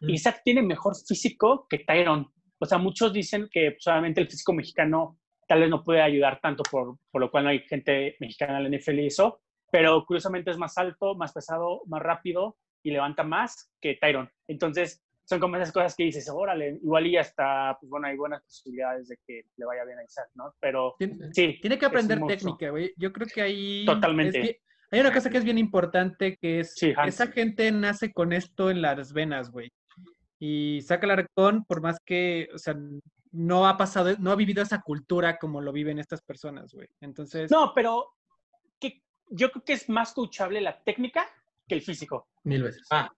[0.00, 0.10] mm.
[0.10, 2.30] Isaac tiene mejor físico que Tyron.
[2.60, 5.18] O sea, muchos dicen que solamente el físico mexicano
[5.48, 8.70] tal vez no puede ayudar tanto, por, por lo cual no hay gente mexicana en
[8.70, 9.40] la NFL y eso,
[9.70, 14.30] pero curiosamente es más alto, más pesado, más rápido y levanta más que Tyron.
[14.46, 18.42] Entonces, son como esas cosas que dices, órale, igual y hasta, pues bueno, hay buenas
[18.42, 20.54] posibilidades de que le vaya bien a Isaac, ¿no?
[20.58, 20.96] Pero
[21.32, 21.58] sí.
[21.60, 22.94] Tiene que aprender técnica, güey.
[22.96, 23.84] Yo creo que ahí...
[23.84, 24.62] Totalmente.
[24.90, 28.80] hay una cosa que es bien importante, que es, esa gente nace con esto en
[28.80, 29.70] las venas, güey.
[30.38, 32.74] Y saca la recón, por más que, o sea,
[33.30, 36.88] no ha pasado, no ha vivido esa cultura como lo viven estas personas, güey.
[37.02, 37.50] Entonces...
[37.50, 38.14] No, pero
[38.80, 41.28] que, yo creo que es más coachable la técnica
[41.68, 42.28] que el físico.
[42.44, 42.86] Mil veces.
[42.90, 43.12] Ah,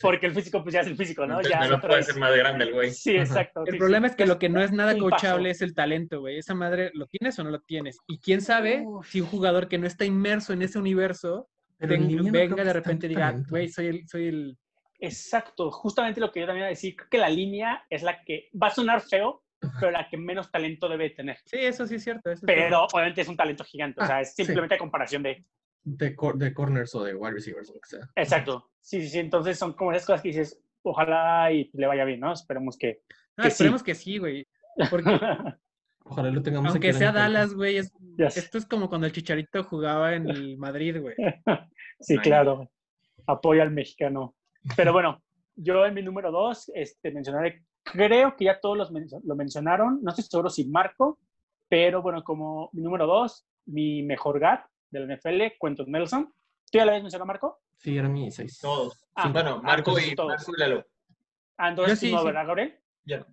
[0.00, 1.40] porque el físico pues ya es el físico, ¿no?
[1.42, 2.90] ya no puede ser más grande el güey.
[2.90, 3.62] Sí, exacto.
[3.66, 6.38] El problema es que lo que no es nada coachable es el talento, güey.
[6.38, 7.98] Esa madre, ¿lo tienes o no lo tienes?
[8.06, 11.48] Y quién sabe si un jugador que no está inmerso en ese universo
[11.78, 14.58] venga de repente y diga, güey, soy el, soy el...
[14.98, 18.22] Exacto, justamente lo que yo también iba a decir, creo que la línea es la
[18.22, 19.42] que va a sonar feo,
[19.78, 21.38] pero la que menos talento debe tener.
[21.46, 22.30] Sí, eso sí es cierto.
[22.44, 25.44] pero obviamente es un talento gigante, o sea, ah, es simplemente comparación de
[25.82, 28.10] de, de corners o de wide receivers o lo que sea.
[28.16, 28.70] Exacto.
[28.80, 29.18] Sí, sí, sí.
[29.18, 32.32] Entonces son como esas cosas que dices, ojalá y le vaya bien, ¿no?
[32.32, 33.02] Esperemos que.
[33.36, 34.46] Ah, esperemos que sí, güey.
[36.04, 37.78] ojalá lo tengamos Aunque sea Dallas, güey.
[37.78, 41.14] Esto es como cuando el Chicharito jugaba en el Madrid, güey.
[42.00, 42.70] sí, claro.
[43.26, 44.34] Apoya al mexicano.
[44.76, 45.22] Pero bueno,
[45.56, 48.90] yo en mi número dos este, mencionaré, creo que ya todos los
[49.24, 51.18] lo mencionaron, no estoy seguro si Marco,
[51.68, 56.26] pero bueno, como mi número dos, mi mejor GAT de la NFL, Quentin Nelson.
[56.70, 57.60] ¿Tú ya lo habías mencionado, Marco?
[57.76, 58.58] Sí, era mi seis.
[58.60, 59.06] Todos.
[59.14, 60.28] Ah, bueno, ah, Marco, y, todos.
[60.28, 60.86] Marco y Lalo.
[61.56, 62.78] Ah, entonces sí, no, ¿verdad, Gabriel?
[63.04, 63.26] Ya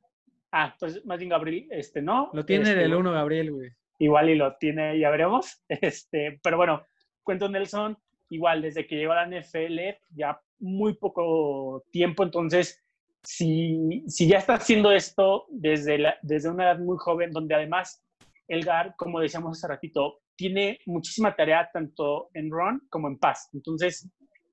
[0.51, 2.29] Ah, entonces más bien Gabriel, este, no.
[2.33, 3.69] Lo tiene este, el uno Gabriel, güey.
[3.99, 5.63] Igual y lo tiene, ya veremos.
[5.69, 6.83] Este, pero bueno,
[7.25, 7.97] Quentin Nelson,
[8.29, 9.79] igual, desde que llegó a la NFL,
[10.15, 12.81] ya muy poco tiempo, entonces,
[13.23, 18.03] si, si ya está haciendo esto desde, la, desde una edad muy joven, donde además
[18.47, 23.49] Elgar, como decíamos hace ratito, tiene muchísima tarea tanto en run como en pass.
[23.53, 24.09] Entonces,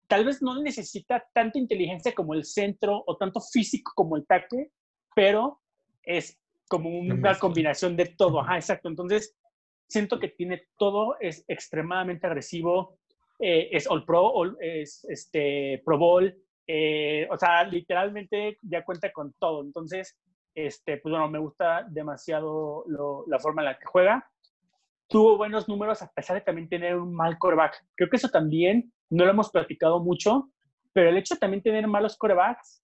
[0.08, 4.70] tal vez no necesita tanta inteligencia como el centro o tanto físico como el tackle,
[5.14, 5.60] pero
[6.02, 8.40] es como una combinación de todo.
[8.40, 8.88] Ajá, exacto.
[8.88, 9.36] Entonces,
[9.86, 12.98] siento que tiene todo, es extremadamente agresivo,
[13.38, 16.34] eh, es All Pro, es este, Pro Bowl,
[16.66, 19.62] eh, o sea, literalmente ya cuenta con todo.
[19.62, 20.18] Entonces,
[20.54, 22.84] este, pues bueno, me gusta demasiado
[23.26, 24.30] la forma en la que juega
[25.08, 27.84] tuvo buenos números a pesar de también tener un mal coreback.
[27.94, 30.50] Creo que eso también no lo hemos platicado mucho,
[30.92, 32.82] pero el hecho de también tener malos corebacks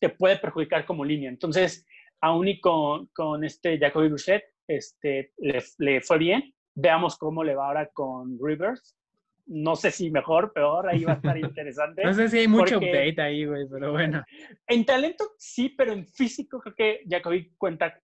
[0.00, 1.28] te puede perjudicar como línea.
[1.28, 1.86] Entonces,
[2.20, 6.54] aún y con, con este Jacoby Brissett, este, le, le, fue bien.
[6.74, 8.96] Veamos cómo le va ahora con Rivers.
[9.46, 12.02] No sé si mejor, peor, ahí va a estar interesante.
[12.04, 14.24] no sé si hay mucho update ahí, güey, pero bueno.
[14.66, 17.98] En talento sí, pero en físico creo que Jacoby cuenta,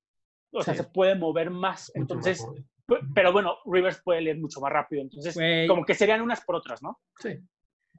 [0.52, 1.90] o sea, se puede mover más.
[1.94, 2.46] Entonces,
[3.14, 5.36] pero bueno, Rivers puede leer mucho más rápido, entonces
[5.68, 7.00] como que serían unas por otras, ¿no?
[7.18, 7.38] Sí.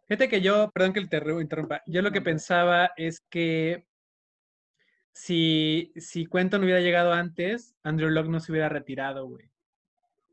[0.08, 3.88] Fíjate que yo, perdón que te interrumpa, yo lo que pensaba es que
[5.14, 9.50] si, si Quentin hubiera llegado antes, Andrew Locke no se hubiera retirado, güey.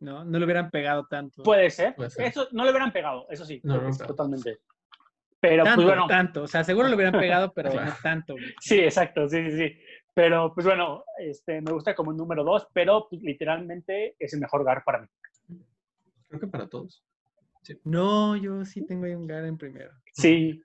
[0.00, 0.24] ¿No?
[0.24, 1.42] No le hubieran pegado tanto.
[1.42, 1.94] Puede ser.
[2.16, 3.60] Eso, no le hubieran pegado, eso sí.
[3.62, 4.60] No, totalmente.
[5.38, 6.06] Pero pues bueno.
[6.06, 6.42] tanto.
[6.42, 8.34] O sea, seguro le hubieran pegado, pero no tanto.
[8.34, 8.54] Güey.
[8.60, 9.80] Sí, exacto, sí, sí, sí.
[10.20, 14.64] Pero, pues bueno, este, me gusta como número dos, pero pues, literalmente es el mejor
[14.64, 15.08] GAR para mí.
[16.28, 17.02] Creo que para todos.
[17.84, 19.90] No, yo sí tengo ahí un GAR en primero.
[20.12, 20.62] Sí.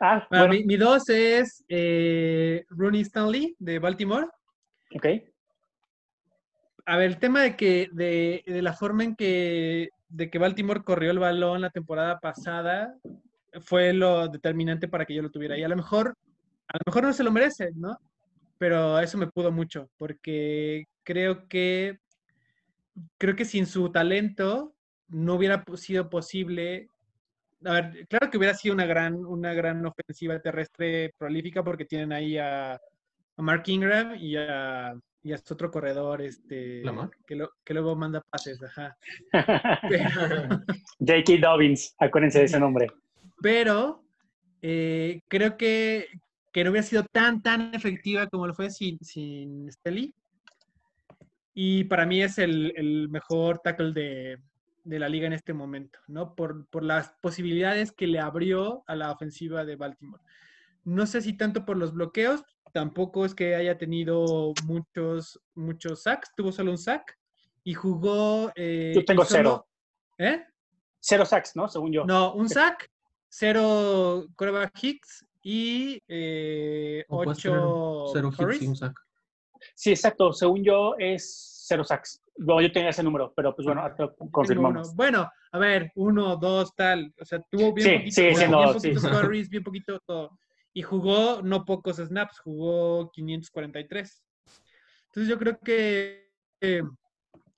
[0.00, 4.26] Ah, mi, dos es eh, Rooney Stanley de Baltimore.
[4.92, 5.06] Ok.
[6.86, 10.82] A ver, el tema de que, de, de, la forma en que, de que Baltimore
[10.82, 12.92] corrió el balón la temporada pasada
[13.60, 15.56] fue lo determinante para que yo lo tuviera.
[15.56, 16.16] Y a lo mejor,
[16.66, 17.96] a lo mejor no se lo merece, ¿no?
[18.58, 21.98] Pero eso me pudo mucho, porque creo que,
[23.18, 24.74] creo que sin su talento
[25.08, 26.88] no hubiera sido posible.
[27.64, 32.12] A ver, claro que hubiera sido una gran, una gran ofensiva terrestre prolífica porque tienen
[32.12, 32.80] ahí a,
[33.36, 36.82] Mark Ingram y a, y a otro corredor, este,
[37.26, 38.96] que, que, luego manda pases, ajá.
[41.00, 41.32] J.K.
[41.40, 42.86] Dobbins, acuérdense de ese nombre.
[43.42, 44.04] Pero
[44.66, 46.06] eh, creo que,
[46.54, 50.14] que no hubiera sido tan, tan efectiva como lo fue sin, sin Stelly.
[51.52, 54.38] Y para mí es el, mejor tackle de,
[54.84, 56.36] la liga en este momento, ¿no?
[56.36, 60.22] Por, las posibilidades que le abrió a la ofensiva de Baltimore.
[60.84, 66.30] no sé si tanto por los bloqueos, tampoco es que haya tenido muchos, muchos sacks,
[66.36, 67.18] tuvo solo un sack
[67.64, 68.52] y jugó...
[68.54, 69.66] Eh, yo tengo cero.
[70.18, 70.44] ¿Eh?
[71.00, 71.66] Cero sacks, ¿no?
[71.66, 72.04] Según yo.
[72.04, 72.88] No, un sack,
[73.28, 78.98] cero coreback hits y eh, ocho cero hits y un sack.
[79.74, 80.32] Sí, exacto.
[80.32, 82.20] Según yo es cero sacks.
[82.38, 83.84] No, yo tenía ese número, pero pues bueno,
[84.32, 84.94] confirmamos.
[84.96, 87.14] Bueno, a ver, uno, dos, tal.
[87.20, 90.38] O sea, tuvo bien poquito, bien poquitos bien poquito todo.
[90.72, 94.24] Y jugó no pocos snaps, jugó 543.
[95.06, 96.30] Entonces yo creo que,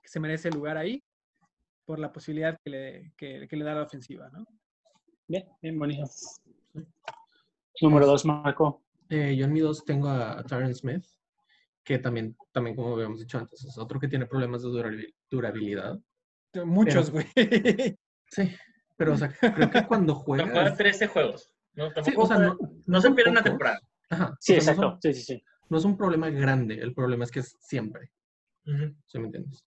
[0.05, 1.03] se merece el lugar ahí
[1.84, 4.45] por la posibilidad que le, que, le da la ofensiva, ¿no?
[5.28, 6.05] Bien, bien bonito.
[7.80, 8.84] Número dos, Marco.
[9.08, 11.04] Eh, yo en mi dos tengo a, Tyron Smith,
[11.84, 15.98] que también, también, como habíamos dicho antes, es otro que tiene problemas de durabilidad.
[16.64, 17.26] Muchos, güey.
[18.28, 18.50] Sí,
[18.96, 20.50] pero o sea, creo que cuando juega...
[20.50, 21.48] Juega 13 juegos.
[21.74, 22.56] No, o sea,
[22.86, 23.78] no, se pierde una temporada.
[24.40, 24.98] sí, exacto.
[25.00, 25.42] sí, sí, sí.
[25.68, 28.10] No es un problema grande, el problema es que es siempre.
[28.64, 29.64] ¿Sí me entiendes?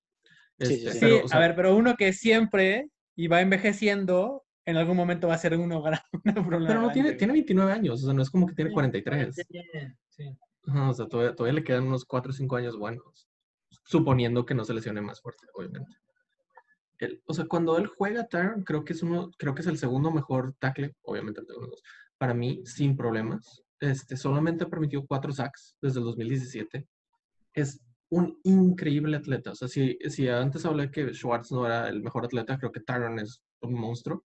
[0.60, 5.36] sí, este, a ver, pero uno que siempre y va envejeciendo, en algún momento va
[5.36, 6.02] a ser uno gran
[6.48, 6.68] problema.
[6.68, 9.36] Pero no tiene, tiene 29 años, o sea, no es como que tiene 43.
[10.10, 10.38] Sí.
[10.68, 13.28] o sea, todavía, todavía, le quedan unos 4 o 5 años buenos.
[13.86, 15.96] Suponiendo que no se lesione más fuerte, obviamente
[17.26, 20.12] o sea, cuando él juega Tyron, creo que es uno, creo que es el segundo
[20.12, 21.84] mejor tackle, obviamente el segundo dos,
[22.18, 23.64] para mí, sin problemas.
[23.80, 26.86] Este, solamente ha permitido cuatro sacks desde el 2017.
[27.54, 27.80] Es
[28.10, 29.52] un increíble atleta.
[29.52, 32.82] O sea, si, si antes hablé que Schwartz no era el mejor atleta, creo que
[32.82, 34.26] Tyron es un monstruo.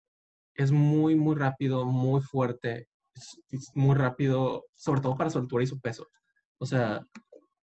[0.59, 5.67] Es muy, muy rápido, muy fuerte, es, muy rápido, sobre todo para su altura y
[5.67, 6.07] su peso.
[6.59, 7.01] O sea,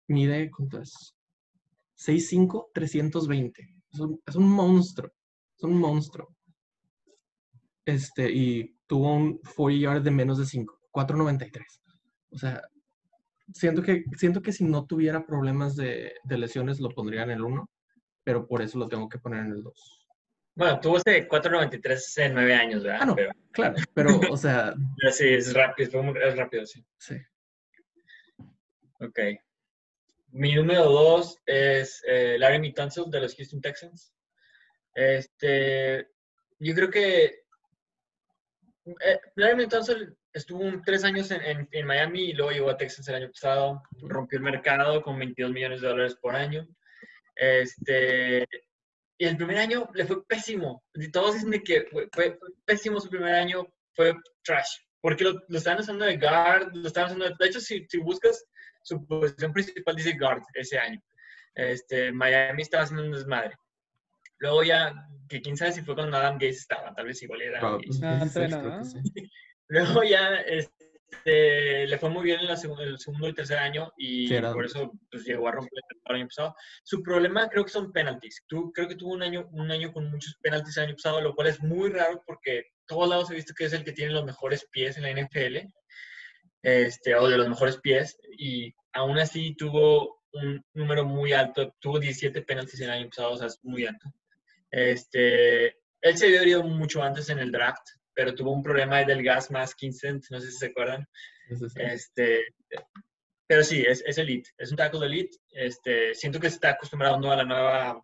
[0.08, 1.14] mide, ¿cuánto es?
[1.96, 3.76] 6'5", 320
[4.26, 5.10] es un, monstruo.
[5.56, 6.34] Es un monstruo.
[7.84, 11.62] Este, y tuvo un 4 yard de menos de 5, 4.93.
[12.30, 12.60] O sea,
[13.52, 17.70] siento que, siento que si no tuviera problemas de, lesiones lo pondría en el 1,
[18.24, 20.05] pero por eso lo tengo que poner en el 2.
[20.56, 23.00] Bueno, tuvo este 4.93 en 9 años, ¿verdad?
[23.02, 23.16] Ah, no,
[23.52, 24.74] claro, pero, o sea...
[25.12, 26.82] sí, es rápido, es rápido, sí.
[26.98, 27.16] Sí.
[29.00, 29.18] Ok.
[30.30, 34.14] Mi número dos es eh, Larry Tunsil de los Houston Texans.
[34.94, 36.08] Este,
[36.58, 37.24] yo creo que
[38.86, 43.16] eh, Larry Tunsil estuvo tres años en, en, Miami y luego llegó a Texas el
[43.16, 43.82] año pasado.
[44.00, 46.66] Rompió el mercado con 22 millones de dólares por año.
[47.34, 48.48] Este,
[49.18, 50.82] y el primer año le fue pésimo.
[51.12, 54.78] todos dicen que fue, pésimo su primer año, fue trash.
[55.00, 57.34] Porque lo, lo estaban usando de guard, lo estaban usando de...
[57.38, 58.44] De hecho, si, si buscas
[58.82, 61.00] su posición principal dice guard ese año.
[61.54, 63.56] Este, Miami estaba haciendo un desmadre.
[64.38, 64.94] Luego ya,
[65.28, 68.94] que quién sabe si fue cuando Adam Gates estaba, tal vez igual era Adam Gates.
[69.68, 70.34] Luego ya
[71.10, 75.24] este, le fue muy bien en, el segundo y tercer año y por eso pues,
[75.24, 76.54] llegó a romper el año pasado.
[76.82, 78.44] Su problema creo que son penalties.
[78.46, 81.34] Tú, creo que tuvo un año, un año con muchos penalties el año pasado, lo
[81.34, 84.24] cual es muy raro porque todos lados he visto que es el que tiene los
[84.24, 85.68] mejores pies en la NFL
[86.66, 92.00] este, o de los mejores pies, y aún así tuvo un número muy alto, tuvo
[92.00, 94.12] 17 penaltis en el año pasado, o sea, es muy alto.
[94.70, 97.86] Este, él se había ido mucho antes en el draft,
[98.16, 101.06] pero tuvo un problema del gas más 15, no sé si se acuerdan.
[101.76, 102.46] Este,
[103.46, 105.36] pero sí, es, es elite, es un tackle elite.
[105.50, 108.02] Este, siento que está acostumbrado a la nueva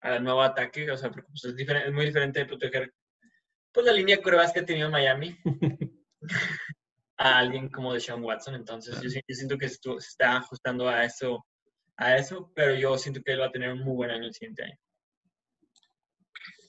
[0.00, 2.92] al nuevo ataque, o sea, pues, es, diferente, es muy diferente de proteger
[3.72, 5.38] pues la línea de curvas que ha tenido Miami.
[7.16, 8.54] a alguien como de Sean Watson.
[8.54, 11.46] Entonces, yo, siento que se está ajustando a eso,
[11.96, 14.34] a eso, pero yo siento que él va a tener un muy buen año el
[14.34, 14.76] siguiente año.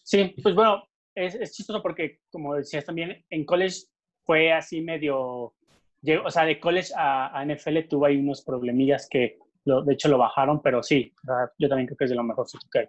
[0.03, 3.86] Sí, pues bueno, es, es chistoso porque, como decías también, en college
[4.24, 9.39] fue así medio, o sea, de college a, a NFL tuvo ahí unos problemillas que,
[9.66, 11.13] lo, de hecho, lo bajaron, pero sí,
[11.57, 12.88] yo también creo que es de lo mejor que hay.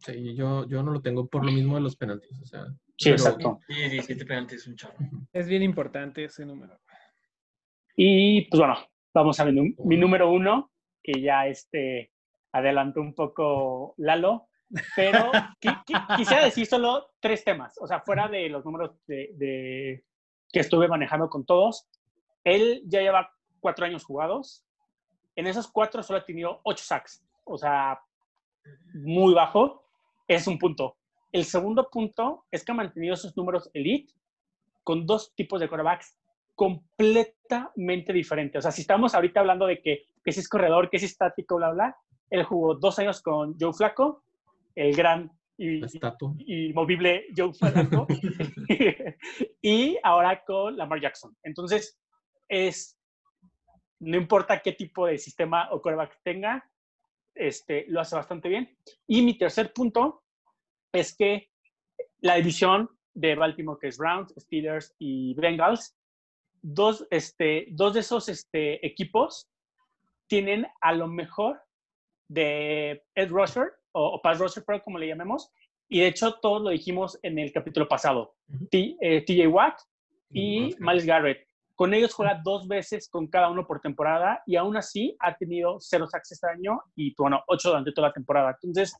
[0.00, 2.66] Sí, yo, yo no lo tengo por lo mismo de los penaltis, o sea,
[2.98, 3.60] Sí, exacto.
[3.68, 4.94] Sí, 17 penaltis es un chavo.
[5.32, 6.80] Es bien importante ese número.
[7.96, 8.76] Y pues bueno,
[9.14, 10.72] vamos a ver mi número uno,
[11.02, 12.12] que ya este,
[12.52, 14.48] adelantó un poco Lalo,
[14.94, 15.30] pero
[16.16, 20.04] quisiera decir solo tres temas, o sea, fuera de los números de,
[20.52, 21.86] que estuve manejando con todos.
[22.44, 24.64] Él ya lleva cuatro años jugados.
[25.36, 28.00] En esos cuatro solo ha tenido ocho sacks, o sea,
[28.94, 29.84] muy bajo.
[30.26, 30.96] Es un punto.
[31.32, 34.12] El segundo punto es que ha mantenido sus números elite
[34.82, 36.16] con dos tipos de quarterbacks
[36.54, 38.58] completamente diferentes.
[38.58, 41.12] O sea, si estamos ahorita hablando de que, que si es corredor, que si es
[41.12, 41.96] estático, bla, bla,
[42.30, 44.22] él jugó dos años con Joe Flaco,
[44.78, 45.80] el gran y,
[46.46, 48.06] y, movible Joe Flacco.
[49.60, 51.36] y ahora con Lamar Jackson.
[51.42, 51.98] Entonces,
[52.48, 52.96] es,
[53.98, 56.64] no importa qué tipo de sistema o coreback tenga,
[57.34, 58.76] este, lo hace bastante bien.
[59.08, 60.22] Y mi tercer punto
[60.92, 61.50] es que
[62.20, 65.96] la división de Baltimore, que es Browns, Steelers y Bengals,
[66.62, 69.50] dos, este, dos de esos este, equipos
[70.28, 71.60] tienen a lo mejor
[72.28, 75.50] de Ed Rusher o, Pass Rusher, pero como le llamemos,
[75.88, 78.34] y de hecho todos lo dijimos en el capítulo pasado,
[78.70, 79.80] TJ eh, Watt
[80.30, 81.46] y Miles Garrett.
[81.74, 85.78] Con ellos juega dos veces con cada uno por temporada y aún así ha tenido
[85.80, 88.58] cero sacks este año y, bueno, ocho durante toda la temporada.
[88.62, 88.96] Entonces,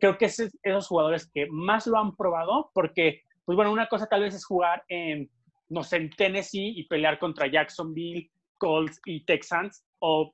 [0.00, 4.06] creo que es esos jugadores que más lo han probado porque, pues bueno, una cosa
[4.06, 5.30] tal vez es jugar en,
[5.68, 10.32] no sé, en Tennessee y pelear contra Jacksonville, Colts y Texans o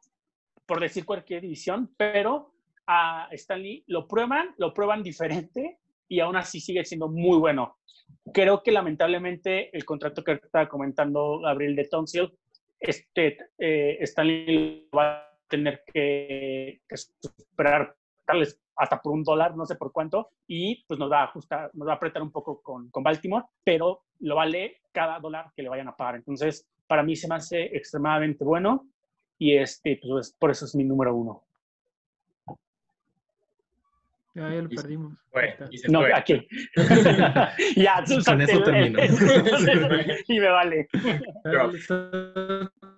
[0.67, 2.54] por decir cualquier división, pero
[2.87, 5.79] a Stanley lo prueban, lo prueban diferente
[6.09, 7.77] y aún así sigue siendo muy bueno
[8.33, 12.33] creo que lamentablemente el contrato que estaba comentando Gabriel de Tonsil,
[12.81, 16.81] este, eh, Stanley va a tener que,
[17.21, 17.95] superar
[18.27, 21.25] tal vez hasta por un dólar, no sé por cuánto, y pues nos va a
[21.25, 25.53] ajustar, nos va a apretar un poco con, con Baltimore, pero lo vale cada dólar
[25.55, 26.17] que le vayan a pagar.
[26.17, 28.87] Entonces, para mí se me hace extremadamente bueno
[29.39, 31.45] y este, pues por eso es mi número uno.
[34.35, 35.17] Ya, ya lo perdimos.
[35.89, 36.49] no, aquí.
[37.77, 38.99] ya, Con eso termino.
[40.27, 40.89] y me vale.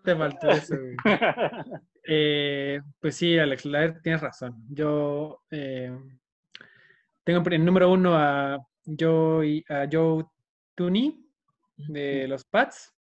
[0.02, 0.76] Te faltó eso,
[2.04, 3.64] eh, pues sí, Alex,
[4.02, 4.64] tienes razón.
[4.70, 5.94] Yo eh,
[7.22, 8.58] tengo en número uno a
[8.98, 10.24] Joe, a Joe
[10.74, 11.22] Tooney
[11.76, 12.94] de los Pats.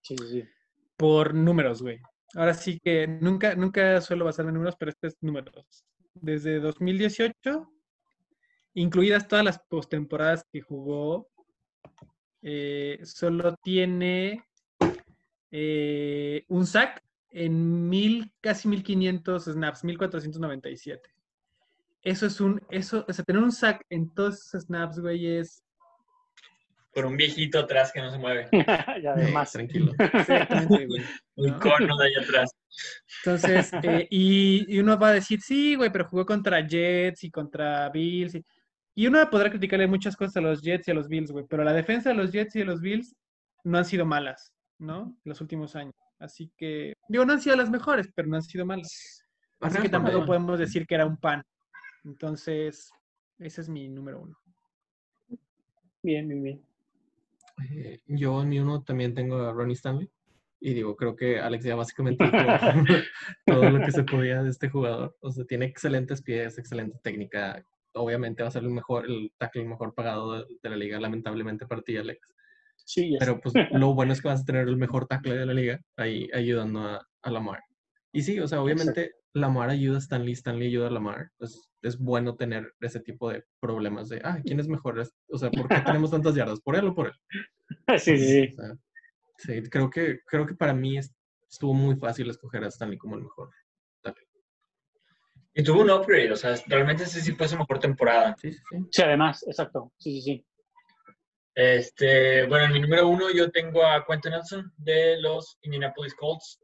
[0.00, 0.44] Sí, sí.
[0.96, 2.00] Por números, güey.
[2.34, 5.84] Ahora sí que nunca, nunca suelo basarme en números, pero este es números
[6.14, 7.70] desde 2018,
[8.74, 11.28] incluidas todas las postemporadas que jugó,
[12.42, 14.44] eh, solo tiene
[15.50, 21.08] eh, un sack en mil, casi 1500 snaps, 1497.
[22.02, 25.62] Eso es un, eso, o sea, tener un sack en todos esos snaps, güey, es
[26.92, 28.48] por un viejito atrás que no se mueve.
[29.02, 29.92] ya además, tranquilo.
[29.98, 31.02] Exactamente, güey.
[31.36, 32.50] Un cono de ahí atrás.
[33.24, 37.88] Entonces, eh, y, uno va a decir, sí, güey, pero jugó contra Jets y contra
[37.90, 38.38] Bills.
[38.94, 41.64] Y, uno podrá criticarle muchas cosas a los Jets y a los Bills, güey, pero
[41.64, 43.14] la defensa de los Jets y de los Bills
[43.64, 45.16] no han sido malas, ¿no?
[45.24, 45.94] Los últimos años.
[46.18, 49.24] Así que, digo, no han sido las mejores, pero no han sido malas.
[49.60, 51.42] Así que tampoco podemos decir que era un pan.
[52.04, 52.90] Entonces,
[53.38, 54.36] ese es mi número uno.
[56.02, 56.71] Bien, bien, bien.
[57.70, 60.10] Eh, yo en mi uno también tengo a Ronnie Stanley.
[60.60, 62.24] Y digo, creo que Alex ya básicamente
[63.46, 65.16] todo, lo que se podía de este jugador.
[65.20, 67.64] O sea, tiene excelentes pies, excelente técnica.
[67.94, 71.82] Obviamente va a ser el mejor, el tackle mejor pagado de, la liga, lamentablemente para
[71.82, 72.32] ti, Alex.
[72.84, 75.54] Sí, Pero pues lo bueno es que vas a tener el mejor tackle de la
[75.54, 77.60] liga ahí ayudando a, a Lamar.
[78.12, 81.30] Y sí, o sea, obviamente Lamar ayuda a Stanley, Stanley ayuda a Lamar.
[81.38, 85.02] Pues es bueno tener ese tipo de problemas de, ah, ¿quién es mejor?
[85.28, 86.60] O sea, ¿por qué tenemos tantas yardas?
[86.60, 87.14] ¿Por él o por él?
[87.98, 88.48] Sí, sí.
[89.38, 93.22] sí, creo que, creo que para mí estuvo muy fácil escoger a Stanley como el
[93.22, 93.50] mejor.
[95.54, 98.34] Y tuvo un upgrade, o sea, realmente ese sí fue su mejor temporada.
[98.40, 98.76] Sí, sí, sí.
[98.90, 99.92] Sí, además, exacto.
[99.98, 100.46] Sí, sí, sí.
[101.54, 106.58] Este, bueno, en mi número uno yo tengo a Quentin Nelson de los Indianapolis Colts.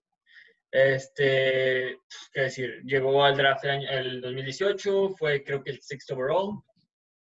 [0.71, 1.97] Este,
[2.33, 6.63] qué decir, llegó al draft el, 2018, fue creo que el sixth overall.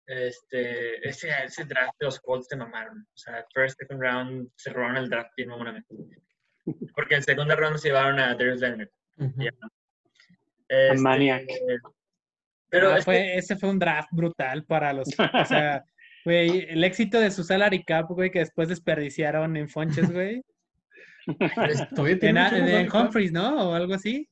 [0.06, 3.02] Este, ese, ese draft de los Colts te mamaron.
[3.02, 5.96] O sea, first, second round, se robaron el draft bien mamonamente.
[6.96, 8.90] Porque en segunda round se llevaron a Darius Leonard.
[10.68, 11.46] Este, Maniac.
[12.70, 15.08] Pero ah, fue, ese fue un draft brutal para los.
[15.34, 15.84] o sea,
[16.26, 20.44] güey, el éxito de su salary cap, güey, que después desperdiciaron en Fonches, güey.
[22.22, 23.70] en, Humphreys, ¿no?
[23.70, 24.30] O algo así.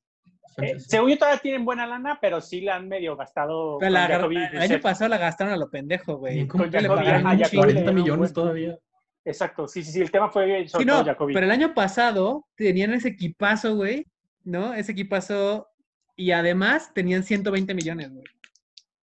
[0.58, 3.80] Eh, según yo todavía tienen buena lana, pero sí la han medio gastado.
[3.82, 6.48] el año pasado la gastaron a lo pendejo, güey.
[6.48, 8.78] ¿Cómo le pagaron 40 millones todavía?
[9.24, 13.10] Exacto, sí, sí, sí, el tema fue sí, no, Pero el año pasado tenían ese
[13.10, 14.08] equipazo, güey,
[14.44, 14.74] ¿no?
[14.74, 15.68] Ese equipazo
[16.16, 18.26] y además tenían 120 millones, güey.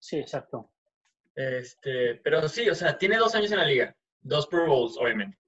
[0.01, 0.71] Sí, exacto.
[1.37, 5.39] Este, pero sí, o sea, tiene dos años en la liga, dos Pro Bowls, obviamente,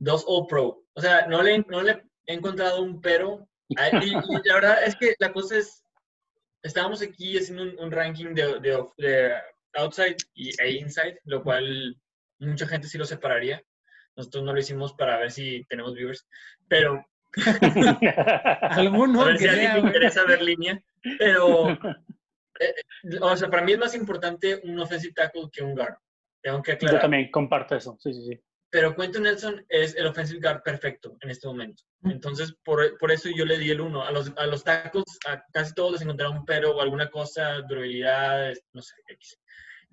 [0.00, 3.46] dos All Pro, o sea, no le, no le he encontrado un pero.
[3.70, 4.10] Y,
[4.48, 5.84] la verdad es que la cosa es,
[6.64, 9.32] estábamos aquí haciendo un, ranking de, de,
[9.74, 11.96] outside y, e inside, lo cual
[12.40, 13.62] mucha gente sí lo separaría.
[14.16, 16.26] Nosotros no lo hicimos para ver si tenemos viewers,
[16.66, 17.06] pero...
[18.62, 20.82] Alguno a ver si alguien le interesa ver línea.
[21.20, 21.70] Pero
[22.60, 22.74] eh,
[23.20, 25.94] o sea, para mí es más importante un offensive tackle que un guard.
[26.42, 26.96] Tengo que aclarar.
[26.96, 28.40] Yo también comparto eso, sí, sí, sí.
[28.70, 31.82] Pero Quentin Nelson es el offensive guard perfecto en este momento.
[32.04, 34.04] Entonces, por, por eso yo le di el uno.
[34.04, 37.62] A los, a los tackles, a casi todos les encontré un pero o alguna cosa,
[37.62, 39.40] durabilidad, no sé, X.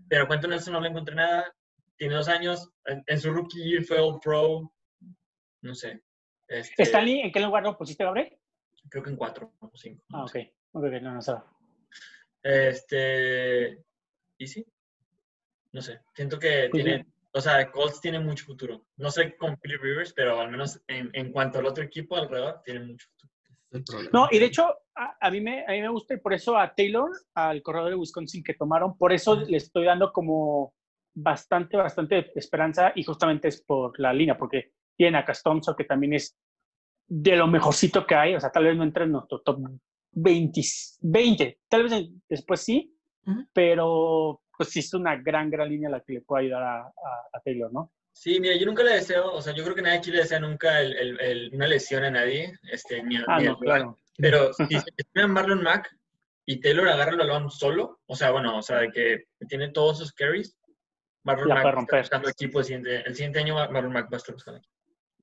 [0.07, 1.51] Pero Quentin Nelson no le encontré nada.
[1.97, 2.69] Tiene dos años.
[2.85, 4.71] En, su rookie year fue All Pro.
[5.63, 6.03] No sé.
[6.47, 8.37] Este, ¿Stanley en qué lugar lo pusiste, Gabriel?
[8.89, 10.05] Creo que en cuatro o cinco.
[10.13, 10.37] Ah, ok.
[10.73, 11.33] Ok, no, no sé.
[12.43, 13.83] Este.
[14.37, 14.63] ¿Y sí?
[15.71, 15.99] No sé.
[16.13, 17.07] Siento que pues tiene.
[17.37, 18.83] O sea, Colts tiene mucho futuro.
[18.97, 22.61] No sé con Philip Rivers, pero al menos en, en, cuanto al otro equipo alrededor,
[22.65, 23.07] tiene mucho
[23.69, 24.09] futuro.
[24.11, 26.73] No, y de hecho, a, mí me, a mí me gusta y por eso a
[26.73, 30.73] Taylor, al corredor de Wisconsin que tomaron, por eso le estoy dando como
[31.13, 36.13] bastante, bastante esperanza y justamente es por la línea, porque tiene a Castonzo que también
[36.13, 36.35] es
[37.07, 39.59] de lo mejorcito que hay, o sea, tal vez no entre en nuestro top
[40.11, 40.61] 20,
[41.01, 42.95] 20 tal vez después sí,
[43.53, 46.79] pero pues sí es una gran, gran línea la que le puede ayudar a,
[47.33, 47.91] a, Taylor, ¿no?
[48.11, 50.39] Sí, mira, yo nunca le deseo, o sea, yo creo que nadie aquí le desea
[50.39, 53.97] nunca el, el, una lesión a nadie, este, ni, ah, no, claro.
[54.17, 55.95] Pero si se Marlon Mack
[56.45, 59.99] y Taylor agarra el balón solo, o sea, bueno, o sea, de que tiene todos
[59.99, 60.57] sus carries,
[61.23, 64.33] Marlon Mack está buscando equipo el siguiente, el siguiente año Marlon Mack va a estar
[64.33, 64.73] buscando equipo.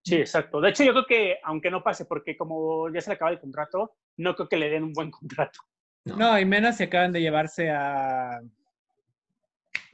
[0.05, 0.61] Sí, exacto.
[0.61, 3.41] De hecho, yo creo que, aunque no pase, porque como ya se le acaba el
[3.41, 5.61] contrato, no creo que le den un buen contrato.
[6.05, 8.41] No, y menos si acaban de llevarse a.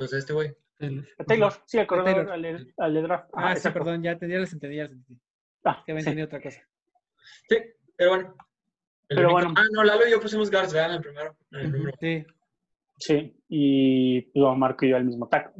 [0.00, 0.48] Pues este güey.
[1.18, 3.28] A Taylor, sí, al corredor, al, al, de draft.
[3.34, 5.20] Ah, sí, perdón, ya, ya les entendí, ya les entendí.
[5.62, 6.66] Ah, que había entendido otra cosa.
[7.46, 7.56] Sí,
[7.94, 8.34] pero bueno.
[9.06, 9.52] pero bueno.
[9.58, 10.86] Ah, no, Lalo y yo pusimos ¿verdad?
[10.86, 11.36] En el primero.
[11.52, 11.96] En el primero.
[12.00, 12.26] Sí.
[12.96, 15.52] Sí, y pues, Marco y yo al mismo taco.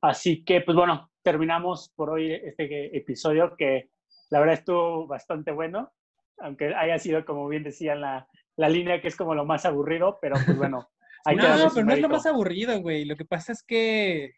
[0.00, 3.90] Así que, pues bueno, terminamos por hoy este episodio que
[4.30, 5.92] la verdad estuvo bastante bueno,
[6.38, 8.26] aunque haya sido, como bien decía, la,
[8.56, 10.88] la línea que es como lo más aburrido, pero pues bueno.
[11.24, 13.04] Hay no, que pero no es lo más aburrido, güey.
[13.04, 14.34] Lo que pasa es que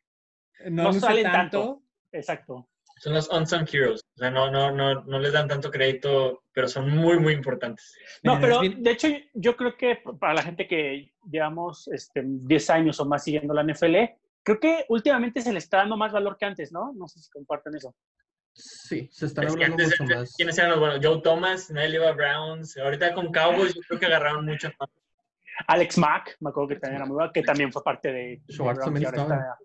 [0.66, 1.82] no, no salen tanto.
[2.12, 2.68] Exacto.
[2.98, 4.02] Son los unsung heroes.
[4.14, 7.94] O sea, no, no, no, no les dan tanto crédito, pero son muy, muy importantes.
[8.22, 13.00] No, pero de hecho yo creo que para la gente que llevamos este, 10 años
[13.00, 13.96] o más siguiendo la NFL,
[14.42, 16.92] creo que últimamente se le está dando más valor que antes, ¿no?
[16.92, 17.94] No sé si comparten eso.
[18.52, 20.34] Sí, se están hablando mucho más.
[20.36, 20.98] ¿Quiénes eran los buenos?
[21.02, 22.76] Joe Thomas, Nelly Browns.
[22.76, 24.90] Ahorita con Cowboys yo creo que agarraron mucho más.
[25.66, 28.42] Alex Mack, me acuerdo que también era muy bueno, que también fue parte de...
[28.82, 29.58] También estaba.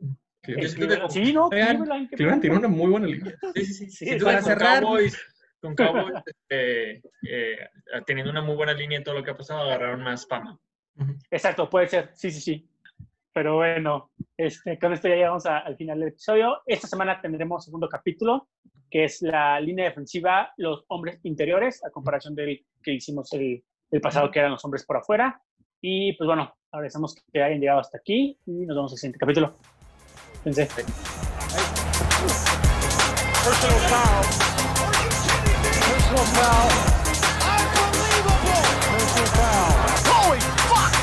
[1.09, 3.33] Sí, no, Cleveland tiene una muy buena línea.
[3.55, 4.17] Sí, sí, sí.
[4.23, 4.83] para cerrar...
[4.83, 5.17] Cowboys,
[5.59, 7.57] con Cowboys este, eh,
[8.05, 10.59] teniendo una muy buena línea en todo lo que ha pasado, agarraron más fama.
[11.31, 12.11] Exacto, puede ser.
[12.13, 12.69] Sí, sí, sí.
[13.33, 16.61] Pero bueno, este, con esto ya llegamos al final del episodio.
[16.65, 18.47] Esta semana tendremos segundo capítulo,
[18.89, 23.61] que es la línea defensiva, los hombres interiores, a comparación del que hicimos el,
[23.91, 25.41] el pasado, que eran los hombres por afuera.
[25.87, 29.19] Y pues bueno, agradecemos que hayan llegado hasta aquí y nos vemos en el siguiente
[29.19, 29.53] capítulo.
[30.43, 30.65] Pensé.
[30.65, 30.89] Personal
[33.91, 34.25] foul.
[35.85, 36.71] Personal foul.
[37.85, 38.65] Unbelievable.
[38.97, 39.77] Personal foul.
[40.09, 40.93] Holy fuck!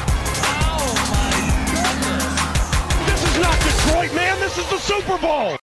[0.66, 1.30] Oh my
[1.70, 2.34] goodness!
[3.06, 4.34] This is not Detroit, man.
[4.40, 5.56] This is the Super Bowl.